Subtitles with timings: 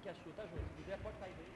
[0.00, 0.64] Aqui a sua, tá, João?
[0.64, 1.46] Se quiser, pode cair daí.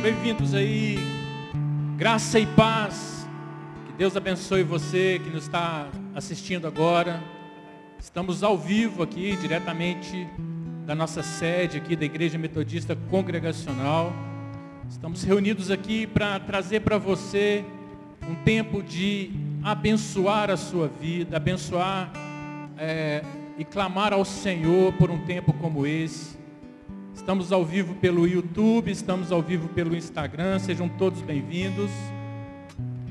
[0.00, 0.98] Sejam bem-vindos aí.
[1.98, 3.28] Graça e paz.
[3.86, 7.22] Que Deus abençoe você que nos está assistindo agora.
[7.98, 10.26] Estamos ao vivo aqui, diretamente
[10.86, 14.10] da nossa sede aqui da Igreja Metodista Congregacional.
[14.88, 17.62] Estamos reunidos aqui para trazer para você
[18.26, 19.30] um tempo de
[19.62, 22.10] abençoar a sua vida, abençoar
[22.78, 23.22] é,
[23.58, 26.39] e clamar ao Senhor por um tempo como esse.
[27.20, 31.90] Estamos ao vivo pelo YouTube, estamos ao vivo pelo Instagram, sejam todos bem-vindos.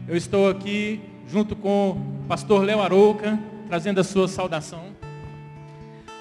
[0.07, 4.95] Eu estou aqui junto com o pastor Léo Arouca, trazendo a sua saudação.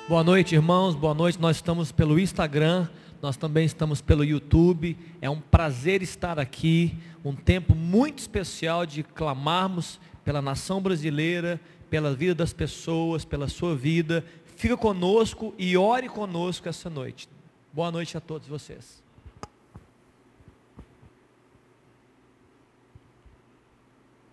[0.07, 1.41] Boa noite, irmãos, boa noite.
[1.41, 2.87] Nós estamos pelo Instagram,
[3.23, 4.95] nós também estamos pelo YouTube.
[5.23, 6.95] É um prazer estar aqui,
[7.25, 13.75] um tempo muito especial de clamarmos pela nação brasileira, pela vida das pessoas, pela sua
[13.75, 14.23] vida.
[14.57, 17.38] Fica conosco e ore conosco essa noite.
[17.79, 19.01] Boa noite a todos vocês.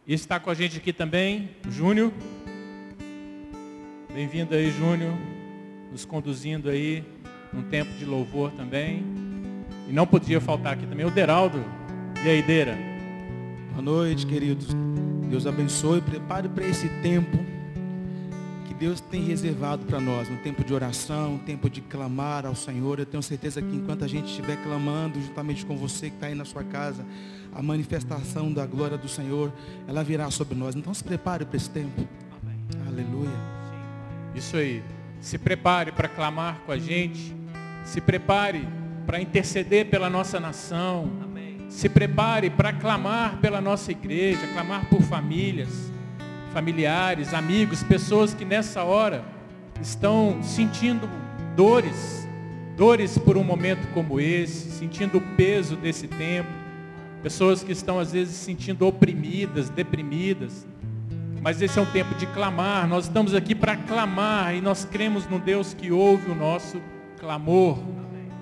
[0.07, 2.11] E está com a gente aqui também o Júnior.
[4.11, 5.13] Bem-vindo aí, Júnior,
[5.91, 7.03] nos conduzindo aí
[7.53, 9.03] num tempo de louvor também.
[9.87, 11.63] E não podia faltar aqui também o Deraldo.
[12.25, 12.75] E aí, Deira?
[13.73, 14.69] Boa noite, queridos.
[15.29, 16.01] Deus abençoe.
[16.01, 17.37] Prepare para esse tempo
[18.79, 20.29] Deus tem reservado para nós.
[20.29, 22.99] Um tempo de oração, um tempo de clamar ao Senhor.
[22.99, 26.35] Eu tenho certeza que enquanto a gente estiver clamando, juntamente com você que está aí
[26.35, 27.05] na sua casa,
[27.53, 29.51] a manifestação da glória do Senhor,
[29.87, 30.75] ela virá sobre nós.
[30.75, 32.05] Então se prepare para esse tempo.
[32.41, 32.59] Amém.
[32.87, 33.37] Aleluia.
[34.35, 34.83] Isso aí.
[35.21, 37.33] Se prepare para clamar com a gente.
[37.85, 38.67] Se prepare
[39.05, 41.09] para interceder pela nossa nação.
[41.23, 41.65] Amém.
[41.69, 45.91] Se prepare para clamar pela nossa igreja, clamar por famílias,
[46.55, 49.25] familiares, amigos, pessoas que nessa hora
[49.81, 51.05] estão sentindo
[51.53, 52.25] dores,
[52.77, 56.47] dores por um momento como esse, sentindo o peso desse tempo,
[57.21, 60.65] pessoas que estão às vezes se sentindo oprimidas, deprimidas.
[61.41, 65.27] Mas esse é um tempo de clamar, nós estamos aqui para clamar e nós cremos
[65.27, 66.81] no Deus que ouve o nosso
[67.19, 67.77] clamor.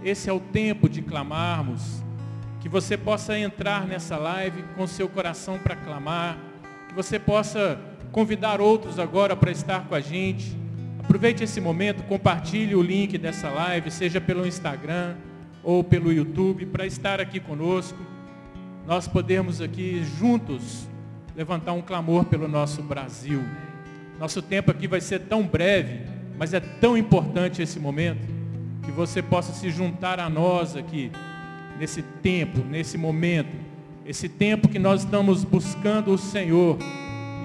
[0.03, 2.03] Esse é o tempo de clamarmos.
[2.61, 6.37] Que você possa entrar nessa live com seu coração para clamar.
[6.87, 7.79] Que você possa
[8.13, 10.55] convidar outros agora para estar com a gente.
[10.99, 15.15] Aproveite esse momento, compartilhe o link dessa live, seja pelo Instagram
[15.63, 17.97] ou pelo YouTube, para estar aqui conosco.
[18.85, 20.87] Nós podemos aqui juntos
[21.35, 23.43] levantar um clamor pelo nosso Brasil.
[24.19, 26.01] Nosso tempo aqui vai ser tão breve,
[26.37, 28.27] mas é tão importante esse momento
[28.83, 31.11] que você possa se juntar a nós aqui
[31.79, 33.55] nesse tempo, nesse momento,
[34.05, 36.77] esse tempo que nós estamos buscando o Senhor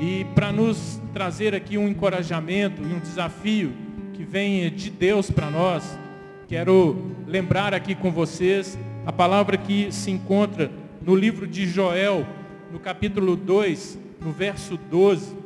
[0.00, 3.72] e para nos trazer aqui um encorajamento e um desafio
[4.12, 5.98] que vem de Deus para nós,
[6.46, 6.96] quero
[7.26, 10.70] lembrar aqui com vocês a palavra que se encontra
[11.02, 12.24] no livro de Joel,
[12.70, 15.36] no capítulo 2, no verso 12.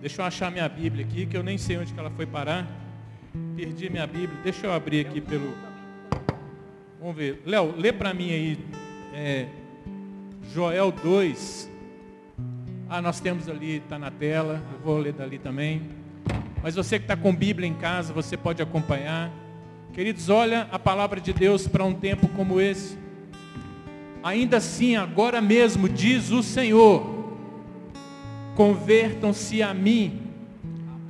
[0.00, 2.66] Deixa eu achar minha Bíblia aqui, que eu nem sei onde que ela foi parar.
[3.56, 4.38] Perdi minha Bíblia.
[4.42, 5.54] Deixa eu abrir aqui pelo.
[7.00, 7.42] Vamos ver.
[7.46, 8.58] Léo, lê para mim aí.
[9.12, 9.46] É,
[10.52, 11.73] Joel 2.
[12.96, 14.62] Ah, nós temos ali, está na tela.
[14.72, 15.82] Eu vou ler dali também.
[16.62, 19.32] Mas você que está com Bíblia em casa, você pode acompanhar.
[19.92, 22.96] Queridos, olha a palavra de Deus para um tempo como esse.
[24.22, 27.34] Ainda assim, agora mesmo, diz o Senhor,
[28.54, 30.30] convertam-se a mim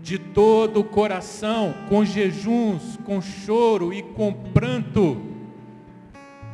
[0.03, 5.21] de todo o coração, com jejuns, com choro e com pranto.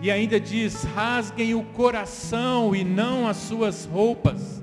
[0.02, 4.59] E ainda diz: rasguem o coração e não as suas roupas.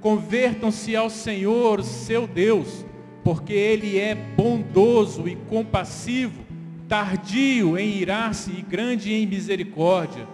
[0.00, 2.84] Convertam-se ao Senhor, seu Deus,
[3.22, 6.42] porque Ele é bondoso e compassivo,
[6.88, 10.26] tardio em irar-se e grande em misericórdia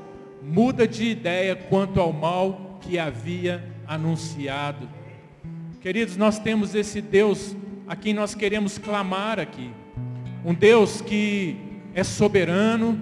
[0.46, 4.88] muda de ideia quanto ao mal que havia anunciado.
[5.80, 9.70] Queridos, nós temos esse Deus a quem nós queremos clamar aqui.
[10.44, 11.56] Um Deus que
[11.94, 13.00] é soberano,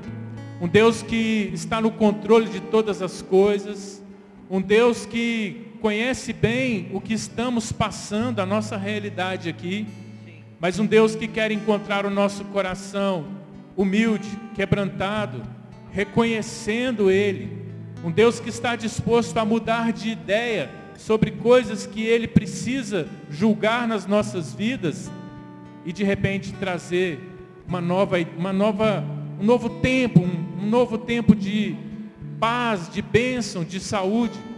[0.61, 4.03] um Deus que está no controle de todas as coisas,
[4.51, 9.87] um Deus que conhece bem o que estamos passando, a nossa realidade aqui,
[10.59, 13.27] mas um Deus que quer encontrar o nosso coração
[13.77, 15.43] humilde, quebrantado,
[15.93, 17.69] reconhecendo Ele.
[18.03, 23.87] Um Deus que está disposto a mudar de ideia sobre coisas que Ele precisa julgar
[23.87, 25.13] nas nossas vidas
[25.85, 27.21] e de repente trazer
[27.69, 29.05] uma nova, uma nova,
[29.39, 31.77] um novo tempo, um, um novo tempo de
[32.41, 34.54] paz, de bênção, de saúde.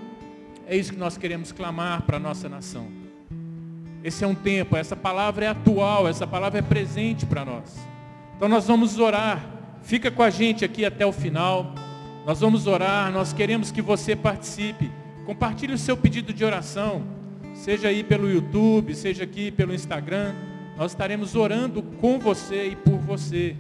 [0.67, 2.89] É isso que nós queremos clamar para a nossa nação.
[4.03, 7.77] Esse é um tempo, essa palavra é atual, essa palavra é presente para nós.
[8.37, 11.73] Então nós vamos orar Fica com a gente aqui até o final.
[12.27, 14.91] Nós vamos orar, nós queremos que você participe.
[15.25, 17.05] Compartilhe o seu pedido de oração,
[17.55, 20.35] seja aí pelo YouTube, seja aqui pelo Instagram.
[20.77, 23.55] Nós estaremos orando com você e por você.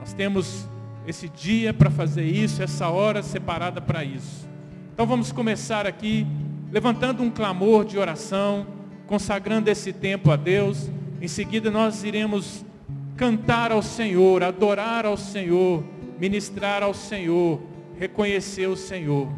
[0.00, 0.66] Nós temos
[1.06, 4.48] esse dia para fazer isso, essa hora separada para isso.
[4.94, 6.24] Então vamos começar aqui
[6.70, 8.64] levantando um clamor de oração,
[9.08, 10.88] consagrando esse tempo a Deus.
[11.20, 12.64] Em seguida nós iremos
[13.16, 15.82] cantar ao Senhor, adorar ao Senhor,
[16.16, 17.60] ministrar ao Senhor,
[17.98, 19.28] reconhecer o Senhor.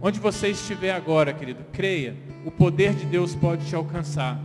[0.00, 4.40] Onde você estiver agora, querido, creia, o poder de Deus pode te alcançar.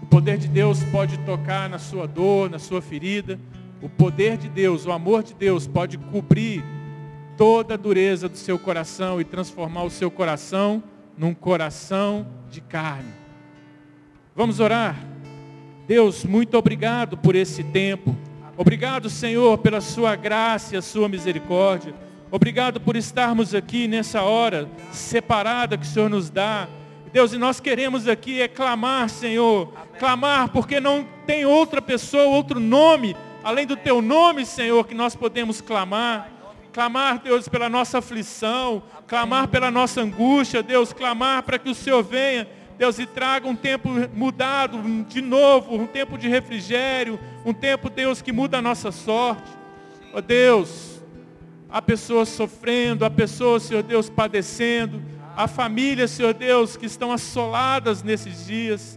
[0.00, 3.40] O poder de Deus pode tocar na sua dor, na sua ferida.
[3.82, 6.62] O poder de Deus, o amor de Deus pode cobrir
[7.38, 10.82] toda a dureza do seu coração e transformar o seu coração
[11.16, 13.12] num coração de carne.
[14.34, 14.96] Vamos orar?
[15.86, 18.14] Deus, muito obrigado por esse tempo.
[18.56, 21.94] Obrigado, Senhor, pela sua graça e a sua misericórdia.
[22.28, 26.68] Obrigado por estarmos aqui nessa hora separada que o Senhor nos dá.
[27.12, 29.72] Deus, e nós queremos aqui é clamar, Senhor.
[29.98, 35.14] Clamar porque não tem outra pessoa, outro nome, além do teu nome, Senhor, que nós
[35.14, 36.37] podemos clamar.
[36.78, 42.04] Clamar, Deus, pela nossa aflição, clamar pela nossa angústia, Deus, clamar para que o Senhor
[42.04, 42.46] venha
[42.78, 48.22] Deus, e traga um tempo mudado de novo, um tempo de refrigério, um tempo, Deus,
[48.22, 49.50] que muda a nossa sorte.
[50.14, 51.02] Ó oh, Deus,
[51.68, 55.02] há pessoas sofrendo, há pessoas, Senhor Deus, padecendo,
[55.36, 58.96] há famílias, Senhor Deus, que estão assoladas nesses dias.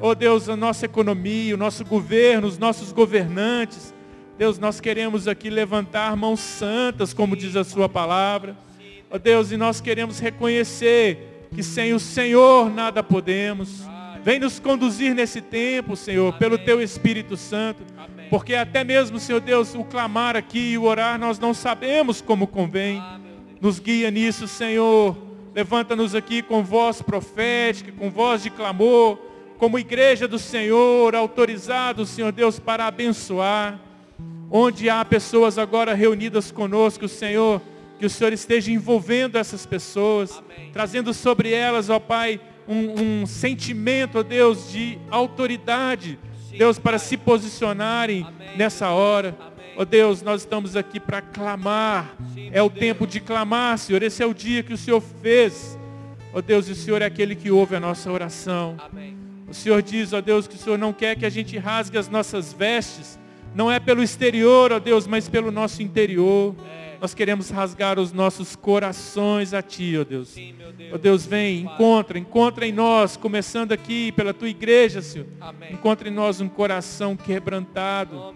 [0.00, 3.94] Ó oh, Deus, a nossa economia, o nosso governo, os nossos governantes.
[4.40, 8.56] Deus, nós queremos aqui levantar mãos santas, como diz a sua palavra.
[9.10, 13.82] Ó oh, Deus, e nós queremos reconhecer que sem o Senhor nada podemos.
[14.24, 17.82] Vem nos conduzir nesse tempo, Senhor, pelo Teu Espírito Santo.
[18.30, 22.46] Porque até mesmo, Senhor Deus, o clamar aqui e o orar, nós não sabemos como
[22.46, 22.98] convém.
[23.60, 25.18] Nos guia nisso, Senhor.
[25.54, 29.18] Levanta-nos aqui com voz profética, com voz de clamor,
[29.58, 33.89] como igreja do Senhor, autorizado, Senhor Deus, para abençoar.
[34.50, 37.62] Onde há pessoas agora reunidas conosco, Senhor,
[37.98, 40.70] que o Senhor esteja envolvendo essas pessoas, Amém.
[40.72, 46.18] trazendo sobre elas, ó Pai, um, um sentimento, ó Deus, de autoridade
[46.56, 48.26] Deus, para se posicionarem
[48.56, 49.36] nessa hora.
[49.76, 52.16] Ó Deus, nós estamos aqui para clamar.
[52.52, 54.02] É o tempo de clamar, Senhor.
[54.02, 55.78] Esse é o dia que o Senhor fez.
[56.34, 58.76] Ó Deus, o Senhor é aquele que ouve a nossa oração.
[59.48, 62.08] O Senhor diz, ó Deus, que o Senhor não quer que a gente rasgue as
[62.08, 63.18] nossas vestes.
[63.54, 66.54] Não é pelo exterior, ó Deus, mas pelo nosso interior.
[66.66, 66.80] É.
[67.00, 70.28] Nós queremos rasgar os nossos corações a Ti, ó Deus.
[70.28, 70.94] Sim, Deus.
[70.94, 75.26] Ó Deus, vem, encontra, encontra em nós, começando aqui pela Tua igreja, Senhor.
[75.40, 75.72] Amém.
[75.72, 78.34] Encontra em nós um coração quebrantado.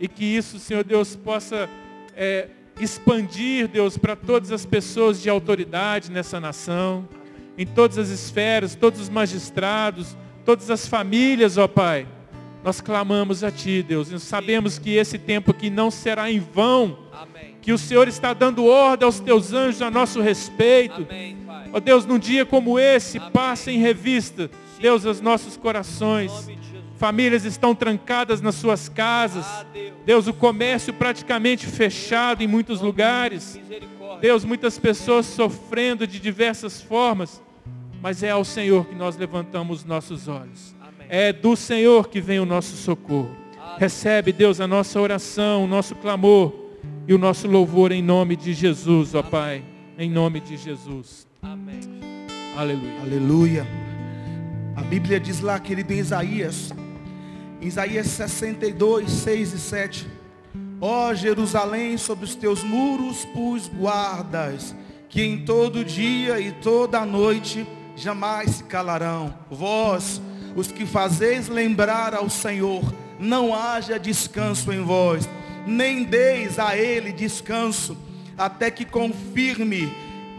[0.00, 1.68] E que isso, Senhor Deus, possa
[2.14, 2.48] é,
[2.80, 7.06] expandir, Deus, para todas as pessoas de autoridade nessa nação.
[7.58, 12.06] Em todas as esferas, todos os magistrados, todas as famílias, ó Pai.
[12.66, 14.10] Nós clamamos a Ti, Deus.
[14.10, 16.98] E sabemos que esse tempo aqui não será em vão.
[17.12, 21.04] Amém que o Senhor está dando ordem aos teus anjos a nosso respeito.
[21.72, 23.32] Ó oh, Deus, num dia como esse, Amém.
[23.32, 24.48] passa em revista.
[24.80, 26.48] Deus, os nossos corações.
[26.96, 29.44] Famílias estão trancadas nas suas casas.
[29.44, 29.94] Ah, Deus.
[30.06, 33.58] Deus, o comércio praticamente fechado em muitos lugares.
[34.20, 37.42] Deus, muitas pessoas sofrendo de diversas formas.
[38.00, 40.75] Mas é ao Senhor que nós levantamos os nossos olhos.
[41.08, 43.30] É do Senhor que vem o nosso socorro.
[43.78, 46.52] Recebe, Deus, a nossa oração, o nosso clamor
[47.06, 49.62] e o nosso louvor em nome de Jesus, ó Pai.
[49.98, 51.26] Em nome de Jesus.
[51.42, 51.80] Amém.
[52.56, 53.00] Aleluia.
[53.00, 53.66] Aleluia.
[54.74, 56.72] A Bíblia diz lá, querido, em Isaías,
[57.60, 60.06] em Isaías 62, 6 e 7.
[60.80, 64.74] Ó Jerusalém, sobre os teus muros pus guardas,
[65.08, 69.34] que em todo dia e toda noite jamais se calarão.
[69.50, 70.20] Vós,
[70.56, 72.82] os que fazeis lembrar ao Senhor,
[73.20, 75.28] não haja descanso em vós
[75.66, 77.96] nem deis a ele descanso,
[78.38, 79.92] até que confirme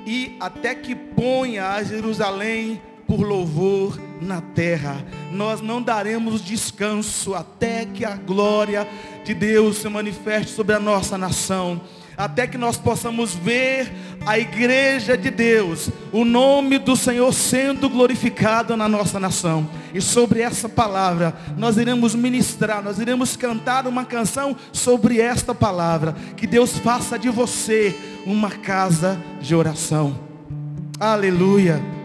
[0.05, 5.05] e até que ponha a Jerusalém por louvor na terra.
[5.31, 8.87] Nós não daremos descanso até que a glória
[9.25, 11.81] de Deus se manifeste sobre a nossa nação
[12.17, 13.93] até que nós possamos ver
[14.25, 19.69] a igreja de Deus, o nome do Senhor sendo glorificado na nossa nação.
[19.93, 26.15] E sobre essa palavra, nós iremos ministrar, nós iremos cantar uma canção sobre esta palavra.
[26.35, 27.95] Que Deus faça de você
[28.25, 30.19] uma casa de oração.
[30.99, 31.96] Aleluia.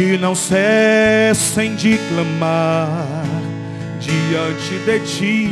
[0.00, 3.26] Que não cessem de clamar
[4.00, 5.50] diante de ti.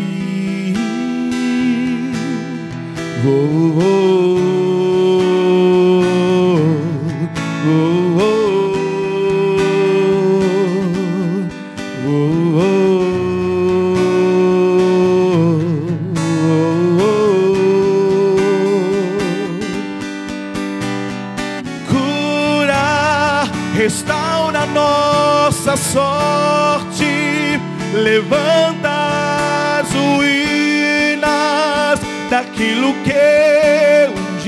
[3.26, 4.38] Oh, oh,
[6.00, 7.98] oh, oh.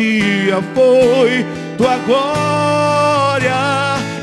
[0.00, 1.44] Dia foi
[1.76, 3.52] tua glória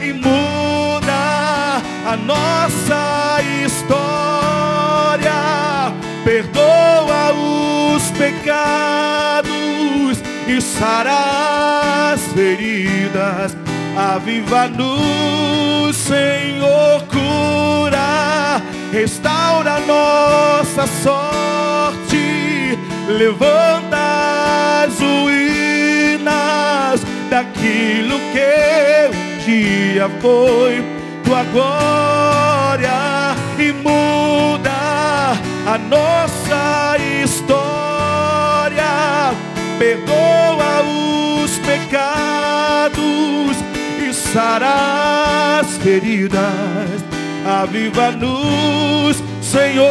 [0.01, 5.38] e muda a nossa história.
[6.24, 7.31] Perdoa
[7.96, 9.51] os pecados
[10.48, 13.55] e sara as feridas
[13.98, 25.01] Aviva-nos, Senhor, cura, restaura nossa sorte, levanta as
[27.29, 30.84] daquilo que um dia foi.
[31.24, 34.72] Tua glória e muda
[35.67, 38.84] a nossa história,
[39.77, 40.84] perdoa
[41.43, 42.98] os pecados
[44.00, 47.03] e sara as feridas,
[47.46, 49.88] aviva-nos, Senhor.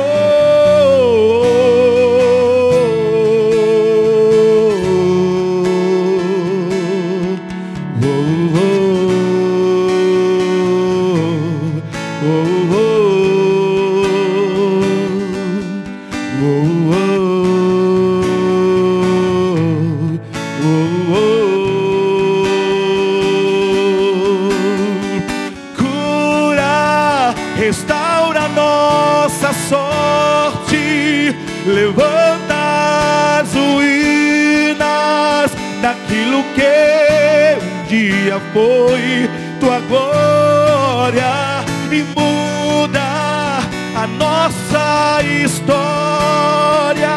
[38.57, 39.29] Foi
[39.61, 43.61] tua glória e muda
[43.95, 47.11] a nossa história.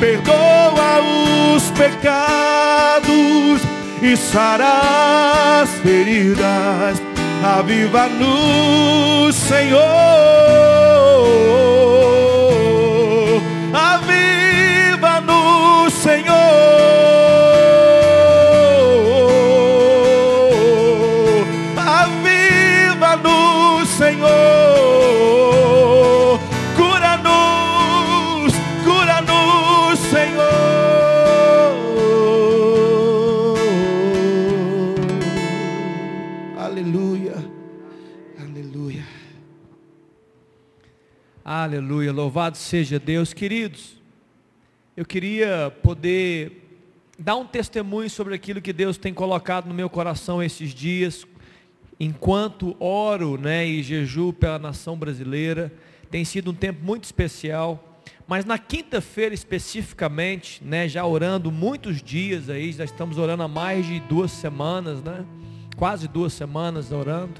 [0.00, 1.00] Perdoa
[1.54, 3.62] os pecados
[4.02, 7.00] e sara as feridas.
[7.44, 9.36] Aviva-nos.
[9.36, 9.78] Senhor.
[41.68, 43.98] Aleluia, louvado seja Deus, queridos
[44.96, 46.80] eu queria poder
[47.18, 51.26] dar um testemunho sobre aquilo que Deus tem colocado no meu coração esses dias,
[52.00, 55.70] enquanto oro né, e jejuo pela nação brasileira.
[56.10, 58.00] Tem sido um tempo muito especial.
[58.26, 63.84] Mas na quinta-feira especificamente, né, já orando muitos dias aí, já estamos orando há mais
[63.84, 65.22] de duas semanas, né?
[65.76, 67.38] Quase duas semanas orando.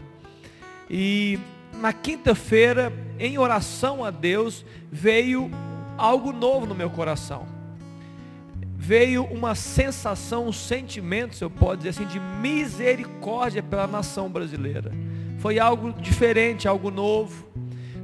[0.90, 1.38] E
[1.78, 5.50] na quinta-feira, em oração a Deus, veio
[5.96, 7.46] algo novo no meu coração.
[8.76, 14.92] Veio uma sensação, um sentimento, se eu posso dizer assim, de misericórdia pela nação brasileira.
[15.38, 17.46] Foi algo diferente, algo novo.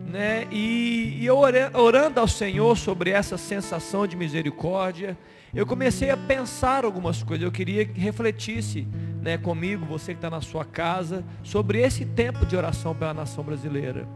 [0.07, 0.47] Né?
[0.51, 5.17] E, e eu orando ao Senhor sobre essa sensação de misericórdia,
[5.55, 7.45] eu comecei a pensar algumas coisas.
[7.45, 8.87] Eu queria que refletisse
[9.25, 13.43] né, comigo, você que está na sua casa, sobre esse tempo de oração pela nação
[13.43, 14.07] brasileira.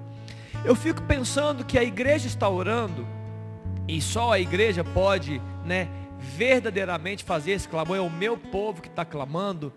[0.66, 3.06] Eu fico pensando que a igreja está orando
[3.88, 5.88] e só a igreja pode, né,
[6.36, 9.72] verdadeiramente fazer esse clamor, é o meu povo que está clamando.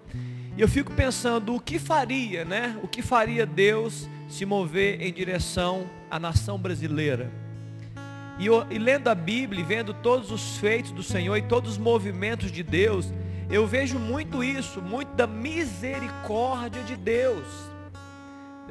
[0.58, 2.78] E eu fico pensando, o que faria, né?
[2.84, 7.32] O que faria Deus se mover em direção à nação brasileira?
[8.38, 11.78] E, eu, e lendo a Bíblia, vendo todos os feitos do Senhor e todos os
[11.78, 13.14] movimentos de Deus,
[13.52, 17.72] eu vejo muito isso, muito da misericórdia de Deus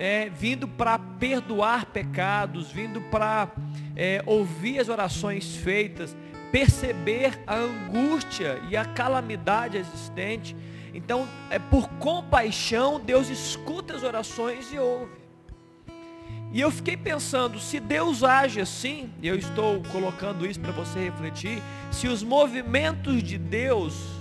[0.00, 3.48] é, vindo para perdoar pecados, vindo para
[3.94, 6.16] é, ouvir as orações feitas,
[6.50, 10.56] perceber a angústia e a calamidade existente.
[10.94, 15.20] Então, é por compaixão, Deus escuta as orações e ouve.
[16.50, 20.98] E eu fiquei pensando, se Deus age assim, e eu estou colocando isso para você
[20.98, 21.62] refletir,
[21.92, 24.19] se os movimentos de Deus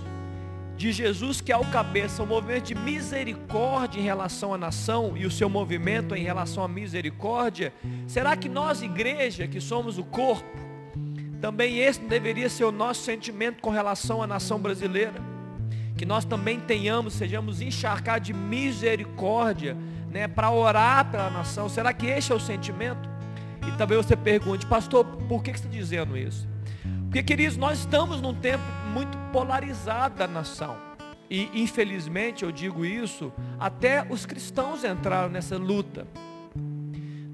[0.80, 5.26] de Jesus, que é o cabeça, o movimento de misericórdia em relação à nação e
[5.26, 7.70] o seu movimento em relação à misericórdia,
[8.06, 10.58] será que nós, igreja, que somos o corpo,
[11.38, 15.20] também esse deveria ser o nosso sentimento com relação à nação brasileira?
[15.98, 19.76] Que nós também tenhamos, sejamos encharcados de misericórdia,
[20.10, 21.68] né, para orar pela nação.
[21.68, 23.06] Será que esse é o sentimento?
[23.68, 26.48] E também você pergunte, pastor, por que você está dizendo isso?
[27.10, 28.62] Porque, queridos, nós estamos num tempo
[28.94, 30.76] muito polarizado da nação.
[31.28, 36.06] E, infelizmente, eu digo isso, até os cristãos entraram nessa luta.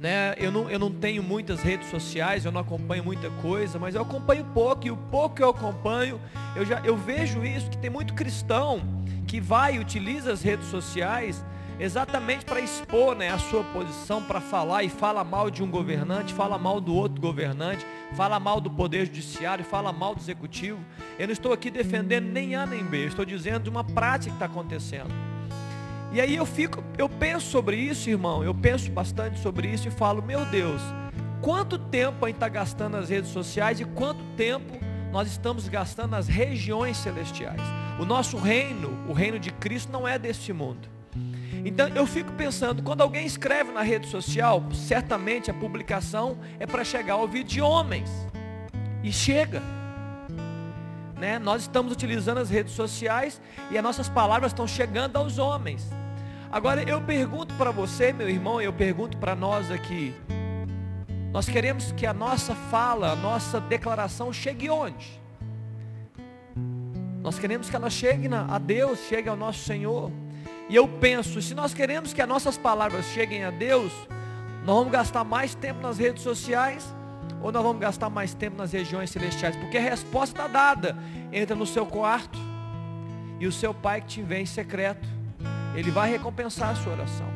[0.00, 0.34] Né?
[0.38, 4.00] Eu, não, eu não tenho muitas redes sociais, eu não acompanho muita coisa, mas eu
[4.00, 6.18] acompanho pouco, e o pouco que eu acompanho,
[6.54, 8.80] eu, já, eu vejo isso, que tem muito cristão
[9.26, 11.44] que vai e utiliza as redes sociais
[11.78, 16.32] exatamente para expor né, a sua posição, para falar e fala mal de um governante,
[16.32, 17.84] fala mal do outro governante,
[18.16, 20.78] fala mal do poder judiciário, fala mal do executivo.
[21.18, 24.30] Eu não estou aqui defendendo nem A nem B, eu estou dizendo de uma prática
[24.30, 25.12] que está acontecendo.
[26.12, 29.90] E aí eu fico, eu penso sobre isso, irmão, eu penso bastante sobre isso e
[29.90, 30.80] falo, meu Deus,
[31.42, 34.78] quanto tempo a gente está gastando nas redes sociais e quanto tempo
[35.12, 37.60] nós estamos gastando nas regiões celestiais.
[37.98, 40.95] O nosso reino, o reino de Cristo, não é deste mundo.
[41.64, 46.84] Então eu fico pensando, quando alguém escreve na rede social, certamente a publicação é para
[46.84, 48.10] chegar ao ouvido de homens.
[49.02, 49.62] E chega.
[51.16, 51.38] Né?
[51.38, 53.40] Nós estamos utilizando as redes sociais
[53.70, 55.88] e as nossas palavras estão chegando aos homens.
[56.50, 60.14] Agora eu pergunto para você, meu irmão, eu pergunto para nós aqui.
[61.32, 65.20] Nós queremos que a nossa fala, a nossa declaração chegue onde?
[67.20, 70.10] Nós queremos que ela chegue a Deus, chegue ao nosso Senhor.
[70.68, 73.92] E eu penso, se nós queremos que as nossas palavras cheguem a Deus,
[74.64, 76.92] nós vamos gastar mais tempo nas redes sociais
[77.40, 79.54] ou nós vamos gastar mais tempo nas regiões celestiais?
[79.56, 80.96] Porque a resposta está dada.
[81.32, 82.38] Entra no seu quarto
[83.38, 85.06] e o seu pai que te vê em secreto,
[85.74, 87.26] ele vai recompensar a sua oração.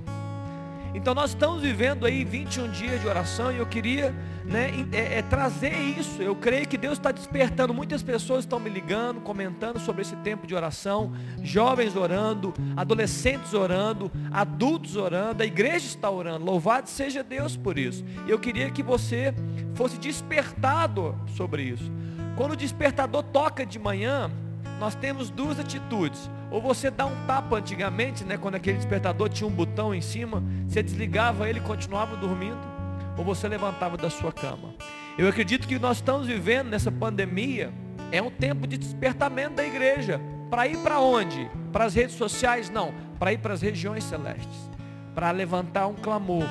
[0.93, 4.15] Então nós estamos vivendo aí 21 dias de oração e eu queria
[4.51, 6.21] né, é, é trazer isso.
[6.21, 7.73] Eu creio que Deus está despertando.
[7.73, 11.13] Muitas pessoas estão me ligando, comentando sobre esse tempo de oração.
[11.43, 16.45] Jovens orando, adolescentes orando, adultos orando, a igreja está orando.
[16.45, 18.05] Louvado seja Deus por isso.
[18.27, 19.33] Eu queria que você
[19.75, 21.91] fosse despertado sobre isso.
[22.37, 24.31] Quando o despertador toca de manhã,
[24.81, 26.29] nós temos duas atitudes.
[26.51, 30.43] Ou você dá um tapa antigamente, né, quando aquele despertador tinha um botão em cima,
[30.67, 32.80] você desligava ele e continuava dormindo
[33.21, 34.75] ou você levantava da sua cama.
[35.19, 37.71] Eu acredito que nós estamos vivendo nessa pandemia
[38.11, 40.19] é um tempo de despertamento da igreja.
[40.49, 41.51] Para ir para onde?
[41.71, 42.71] Para as redes sociais?
[42.71, 42.95] Não.
[43.19, 44.71] Para ir para as regiões celestes.
[45.15, 46.47] Para levantar um clamor.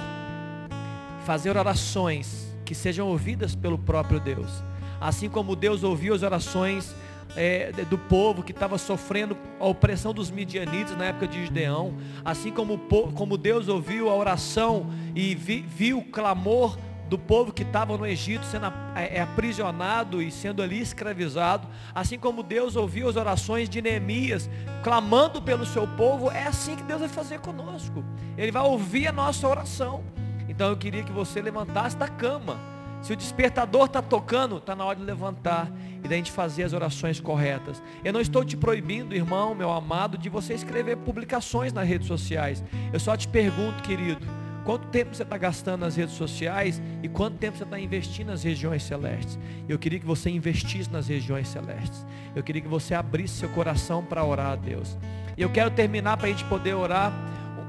[1.26, 4.64] Fazer orações que sejam ouvidas pelo próprio Deus.
[5.02, 6.96] Assim como Deus ouviu as orações
[7.36, 12.52] é, do povo que estava sofrendo a opressão dos midianitas na época de Gideão, assim
[12.52, 12.78] como,
[13.14, 16.78] como Deus ouviu a oração e vi, viu o clamor
[17.10, 22.20] do povo que estava no Egito sendo é, é, aprisionado e sendo ali escravizado, assim
[22.20, 24.48] como Deus ouviu as orações de Neemias,
[24.84, 28.04] clamando pelo seu povo, é assim que Deus vai fazer conosco.
[28.38, 30.04] Ele vai ouvir a nossa oração.
[30.48, 32.60] Então eu queria que você levantasse da cama
[33.02, 35.72] se o despertador está tocando, está na hora de levantar
[36.04, 37.82] e da gente fazer as orações corretas.
[38.04, 42.64] Eu não estou te proibindo, irmão, meu amado, de você escrever publicações nas redes sociais.
[42.92, 44.26] Eu só te pergunto, querido,
[44.64, 48.44] quanto tempo você está gastando nas redes sociais e quanto tempo você está investindo nas
[48.44, 49.40] regiões celestes.
[49.68, 52.06] Eu queria que você investisse nas regiões celestes.
[52.36, 54.98] Eu queria que você abrisse seu coração para orar a Deus.
[55.38, 57.14] E eu quero terminar para a gente poder orar.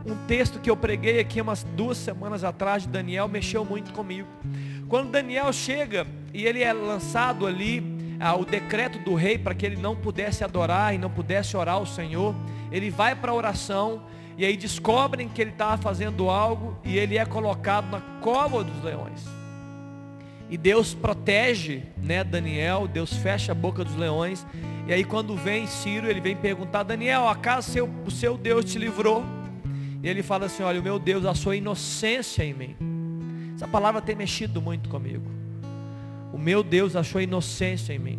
[0.04, 4.28] Um texto que eu preguei aqui umas duas semanas atrás de Daniel mexeu muito comigo.
[4.88, 9.64] Quando Daniel chega e ele é lançado ali, ah, o decreto do rei para que
[9.64, 12.34] ele não pudesse adorar e não pudesse orar ao Senhor,
[12.70, 14.02] ele vai para a oração
[14.36, 18.84] e aí descobrem que ele estava fazendo algo e ele é colocado na cova dos
[18.84, 19.24] leões.
[20.50, 24.46] E Deus protege, né, Daniel, Deus fecha a boca dos leões.
[24.86, 28.78] E aí quando vem Ciro, ele vem perguntar, Daniel, acaso seu, o seu Deus te
[28.78, 29.24] livrou?
[30.02, 32.76] E ele fala assim, olha, o meu Deus achou inocência em mim.
[33.54, 35.39] Essa palavra tem mexido muito comigo.
[36.40, 38.18] Meu Deus achou inocência em mim.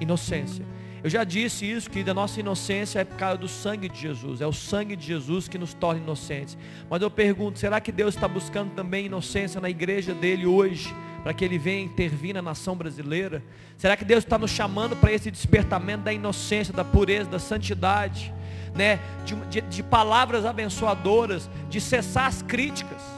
[0.00, 0.64] Inocência.
[1.02, 4.40] Eu já disse isso, que a nossa inocência é por causa do sangue de Jesus.
[4.40, 6.58] É o sangue de Jesus que nos torna inocentes.
[6.90, 10.92] Mas eu pergunto, será que Deus está buscando também inocência na igreja dele hoje?
[11.22, 13.42] Para que ele venha intervir na nação brasileira?
[13.76, 18.34] Será que Deus está nos chamando para esse despertamento da inocência, da pureza, da santidade?
[18.74, 18.98] Né?
[19.24, 23.15] De, de, de palavras abençoadoras, de cessar as críticas.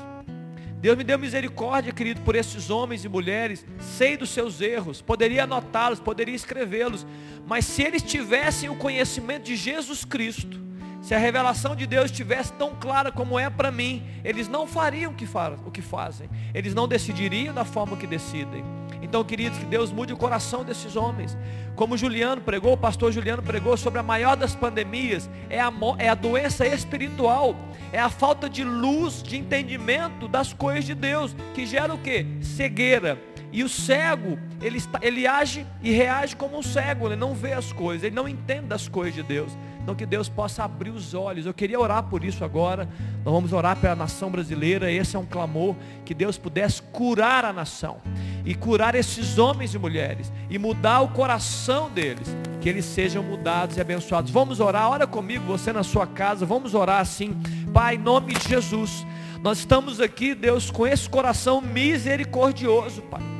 [0.81, 3.67] Deus me deu misericórdia, querido, por esses homens e mulheres.
[3.81, 7.07] Sei dos seus erros, poderia anotá-los, poderia escrevê-los,
[7.47, 10.61] mas se eles tivessem o conhecimento de Jesus Cristo,
[11.03, 15.13] se a revelação de Deus estivesse tão clara como é para mim, eles não fariam
[15.13, 18.78] o que fazem, eles não decidiriam da forma que decidem.
[19.03, 21.37] Então, queridos, que Deus mude o coração desses homens.
[21.77, 26.09] Como Juliano pregou, o pastor Juliano pregou sobre a maior das pandemias, é a, é
[26.09, 27.55] a doença espiritual,
[27.93, 32.27] é a falta de luz, de entendimento das coisas de Deus, que gera o que?
[32.41, 33.19] Cegueira.
[33.59, 37.73] E o cego, ele, ele age e reage como um cego, ele não vê as
[37.73, 39.51] coisas, ele não entende das coisas de Deus.
[39.83, 41.45] Então que Deus possa abrir os olhos.
[41.45, 42.89] Eu queria orar por isso agora.
[43.25, 44.93] Nós vamos orar pela nação brasileira.
[44.93, 47.97] Esse é um clamor que Deus pudesse curar a nação
[48.45, 52.29] e curar esses homens e mulheres e mudar o coração deles,
[52.61, 54.31] que eles sejam mudados e abençoados.
[54.31, 54.89] Vamos orar.
[54.89, 56.47] Ora comigo, você na sua casa.
[56.47, 57.37] Vamos orar assim.
[57.75, 59.05] Pai, em nome de Jesus.
[59.43, 63.38] Nós estamos aqui, Deus, com esse coração misericordioso, Pai.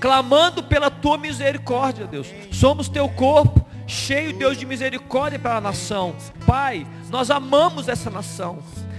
[0.00, 2.28] Clamando pela tua misericórdia, Deus.
[2.52, 6.14] Somos teu corpo cheio, Deus, de misericórdia para a nação.
[6.46, 8.58] Pai, nós amamos essa nação.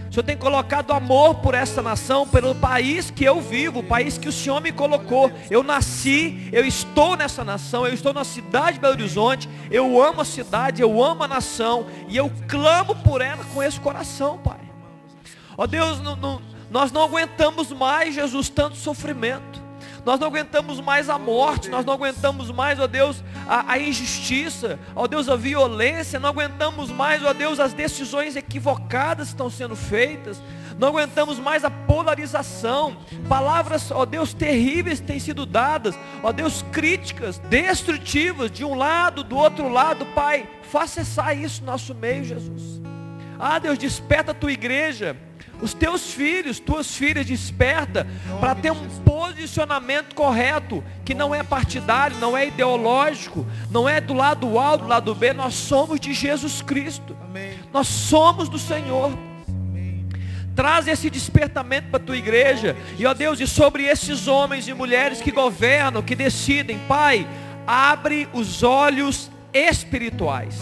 [0.10, 4.18] O Senhor tem colocado amor por essa nação, pelo país que eu vivo, o país
[4.18, 5.32] que o Senhor me colocou.
[5.52, 10.22] Eu nasci, eu estou nessa nação, eu estou na cidade de Belo Horizonte, eu amo
[10.22, 14.60] a cidade, eu amo a nação, e eu clamo por ela com esse coração, Pai.
[15.58, 19.67] Ó Deus, não, não, nós não aguentamos mais, Jesus, tanto sofrimento.
[20.08, 24.80] Nós não aguentamos mais a morte, nós não aguentamos mais, ó Deus, a, a, injustiça,
[24.96, 29.76] ó Deus, a violência, não aguentamos mais, ó Deus, as decisões equivocadas que estão sendo
[29.76, 30.42] feitas,
[30.80, 32.96] não aguentamos mais a polarização,
[33.28, 39.36] palavras, ó Deus, terríveis têm sido dadas, ó Deus, críticas, destrutivas, de um lado, do
[39.36, 42.82] outro lado, Pai, faça cessar isso no nosso meio, Jesus.
[43.38, 45.18] Ah, Deus, desperta a tua igreja,
[45.62, 48.06] os teus filhos, tuas filhas, desperta
[48.40, 54.14] para ter um posicionamento correto, que não é partidário, não é ideológico, não é do
[54.14, 57.18] lado A, do lado B, nós somos de Jesus Cristo.
[57.24, 57.58] Amém.
[57.74, 59.18] Nós somos do Senhor.
[60.56, 62.76] Traz esse despertamento para a tua igreja.
[62.98, 67.28] E ó Deus, e sobre esses homens e mulheres que governam, que decidem, Pai,
[67.68, 70.56] abre os olhos espirituais.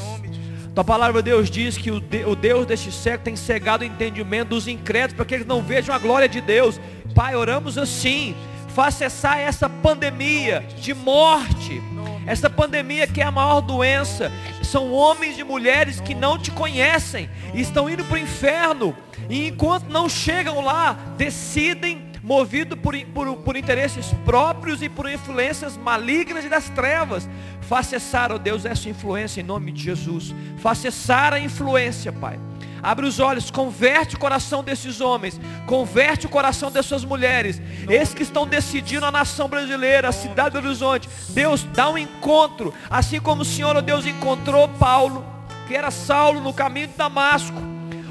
[0.75, 5.13] Tua palavra, Deus, diz que o Deus deste século tem cegado o entendimento dos incrédulos
[5.13, 6.81] para que eles não vejam a glória de Deus.
[7.15, 8.35] Pai, oramos assim.
[8.67, 11.81] Faz cessar essa pandemia de morte.
[12.27, 14.29] Essa pandemia que é a maior doença.
[14.61, 17.29] São homens e mulheres que não te conhecem.
[17.53, 18.93] E estão indo para o inferno.
[19.29, 25.77] E enquanto não chegam lá, decidem movido por, por, por interesses próprios e por influências
[25.77, 27.29] malignas e das trevas.
[27.61, 30.33] Faz cessar, ó Deus, essa influência em nome de Jesus.
[30.57, 32.39] Faz cessar a influência, Pai.
[32.81, 38.23] Abre os olhos, converte o coração desses homens, converte o coração dessas mulheres, esses que
[38.23, 41.07] estão decidindo a nação brasileira, a cidade do horizonte.
[41.29, 45.23] Deus, dá um encontro, assim como o Senhor, ó Deus, encontrou Paulo,
[45.67, 47.57] que era Saulo no caminho de Damasco.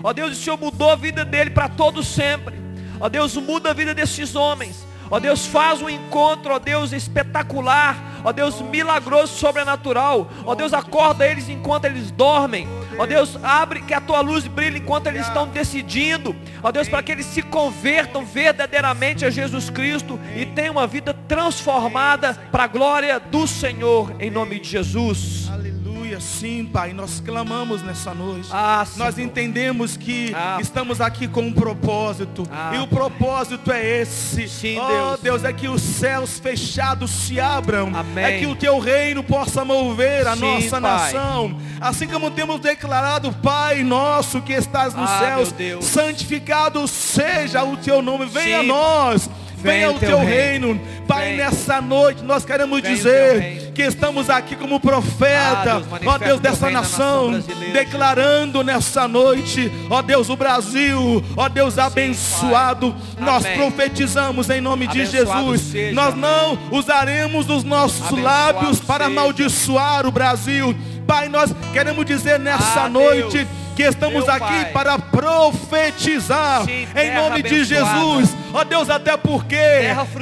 [0.05, 2.63] Ó Deus, o Senhor mudou a vida dele para todo sempre.
[3.05, 4.87] Ó Deus, muda a vida desses homens.
[5.11, 7.95] Ó Deus, faz um encontro, ó Deus, espetacular.
[8.25, 10.27] Ó Deus, milagroso, sobrenatural.
[10.47, 12.67] Ó Deus, acorda eles enquanto eles dormem.
[12.99, 16.35] Ó Deus, abre que a tua luz brilhe enquanto eles estão decidindo.
[16.62, 21.12] Ó Deus, para que eles se convertam verdadeiramente a Jesus Cristo e tenham uma vida
[21.29, 25.51] transformada para a glória do Senhor, em nome de Jesus.
[25.53, 25.73] Aleluia,
[26.20, 26.92] sim, Pai.
[26.92, 28.48] Nós clamamos nessa noite.
[28.53, 30.59] Ah, Nós entendemos que ah.
[30.61, 32.46] estamos aqui com um propósito.
[32.50, 34.48] Ah, e o propósito é esse.
[34.48, 35.20] Sim, oh, Deus.
[35.20, 37.92] Deus, é que os céus fechados se abram.
[37.94, 38.24] Amém.
[38.24, 41.12] É que o teu reino possa mover a sim, nossa pai.
[41.12, 41.57] nação.
[41.81, 48.00] Assim como temos declarado, Pai nosso que estás nos ah, céus, santificado seja o teu
[48.00, 48.27] nome.
[48.27, 49.29] Venha a nós
[49.64, 50.74] venha o teu reino.
[50.74, 50.81] reino.
[51.09, 51.37] Pai, Vem.
[51.38, 56.40] nessa noite nós queremos Vem dizer que estamos aqui como profeta, ah, Deus, ó Deus
[56.40, 62.94] dessa nação, nação declarando nessa noite, ó Deus, o Brasil, ó Deus abençoado.
[62.94, 63.58] Sim, nós Amém.
[63.58, 65.60] profetizamos em nome abençoado de Jesus.
[65.60, 69.20] Seja, nós não usaremos os nossos abençoado lábios para seja.
[69.20, 70.74] amaldiçoar o Brasil.
[71.06, 73.38] Pai, nós queremos dizer nessa ah, noite.
[73.38, 74.72] Deus que estamos Meu aqui Pai.
[74.72, 78.34] para profetizar Sim, em nome de Jesus.
[78.52, 79.56] Ó oh, Deus, até porque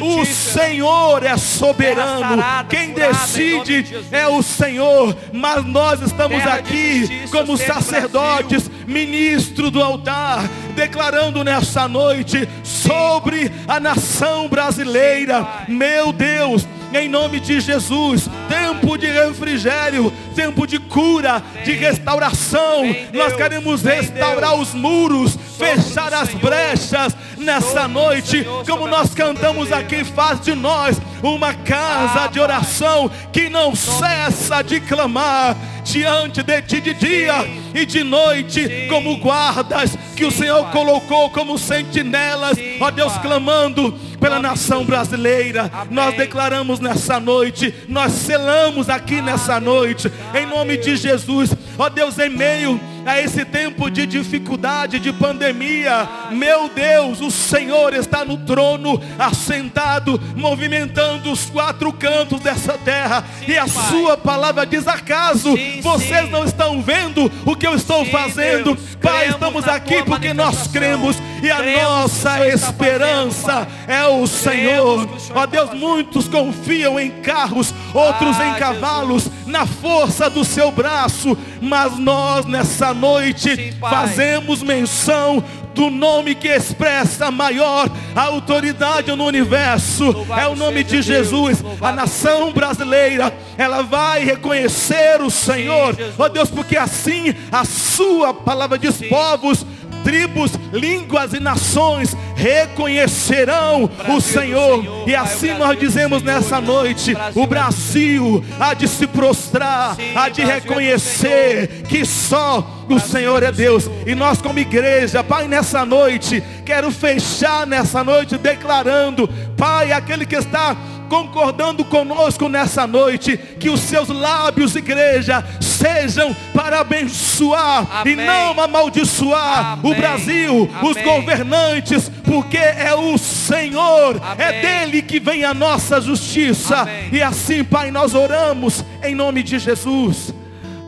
[0.00, 2.36] o Senhor é soberano.
[2.36, 5.14] Sarada, Quem decide de é o Senhor.
[5.32, 13.78] Mas nós estamos terra aqui como sacerdotes, ministro do altar, declarando nessa noite sobre a
[13.78, 15.46] nação brasileira.
[15.66, 18.28] Sim, Meu Deus, em nome de Jesus.
[18.48, 22.84] Tempo de refrigério, tempo de cura, de restauração.
[23.12, 30.40] Nós queremos restaurar os muros, fechar as brechas nessa noite, como nós cantamos aqui, faz
[30.40, 36.94] de nós uma casa de oração que não cessa de clamar diante de ti de
[36.94, 37.34] dia
[37.74, 44.38] e de noite, como guardas que o Senhor colocou como sentinelas, ó Deus, clamando pela
[44.38, 45.70] nação brasileira.
[45.90, 52.16] Nós declaramos nessa noite, nós selamos aqui nessa noite, em nome de Jesus, ó Deus,
[52.20, 56.08] em meio a esse tempo de dificuldade, de pandemia.
[56.30, 63.24] Meu Deus, o Senhor está no trono, assentado, movimentando os quatro cantos dessa terra.
[63.38, 63.90] Sim, e a pai.
[63.90, 66.30] sua palavra diz: acaso sim, vocês sim.
[66.30, 68.74] não estão vendo o que eu estou fazendo?
[68.74, 75.08] Deus, pai, estamos aqui porque nós cremos e a nossa esperança é o Senhor.
[75.34, 79.41] Ó Deus, muitos confiam em carros, outros ah, em cavalos, Jesus.
[79.46, 85.42] Na força do seu braço, mas nós nessa noite Sim, fazemos menção
[85.74, 90.04] do nome que expressa maior autoridade no universo.
[90.04, 91.60] Louvado é o nome de Jesus.
[91.60, 95.96] Deus, a nação brasileira, ela vai reconhecer o Senhor.
[96.18, 99.08] Ó oh Deus, porque assim a sua palavra diz: Sim.
[99.08, 99.64] povos
[100.02, 104.84] tribos, línguas e nações reconhecerão o Senhor.
[105.06, 111.84] E assim nós dizemos nessa noite: o Brasil há de se prostrar, há de reconhecer
[111.88, 113.88] que só o Senhor é Deus.
[114.06, 120.36] E nós, como igreja, Pai, nessa noite, quero fechar nessa noite declarando: Pai, aquele que
[120.36, 120.76] está
[121.12, 128.14] concordando conosco nessa noite, que os seus lábios, igreja, sejam para abençoar Amém.
[128.14, 129.92] e não amaldiçoar Amém.
[129.92, 130.90] o Brasil, Amém.
[130.90, 136.88] os governantes, porque é o Senhor, é dele que vem a nossa justiça.
[137.12, 140.32] E assim, Pai, nós oramos em nome de Jesus.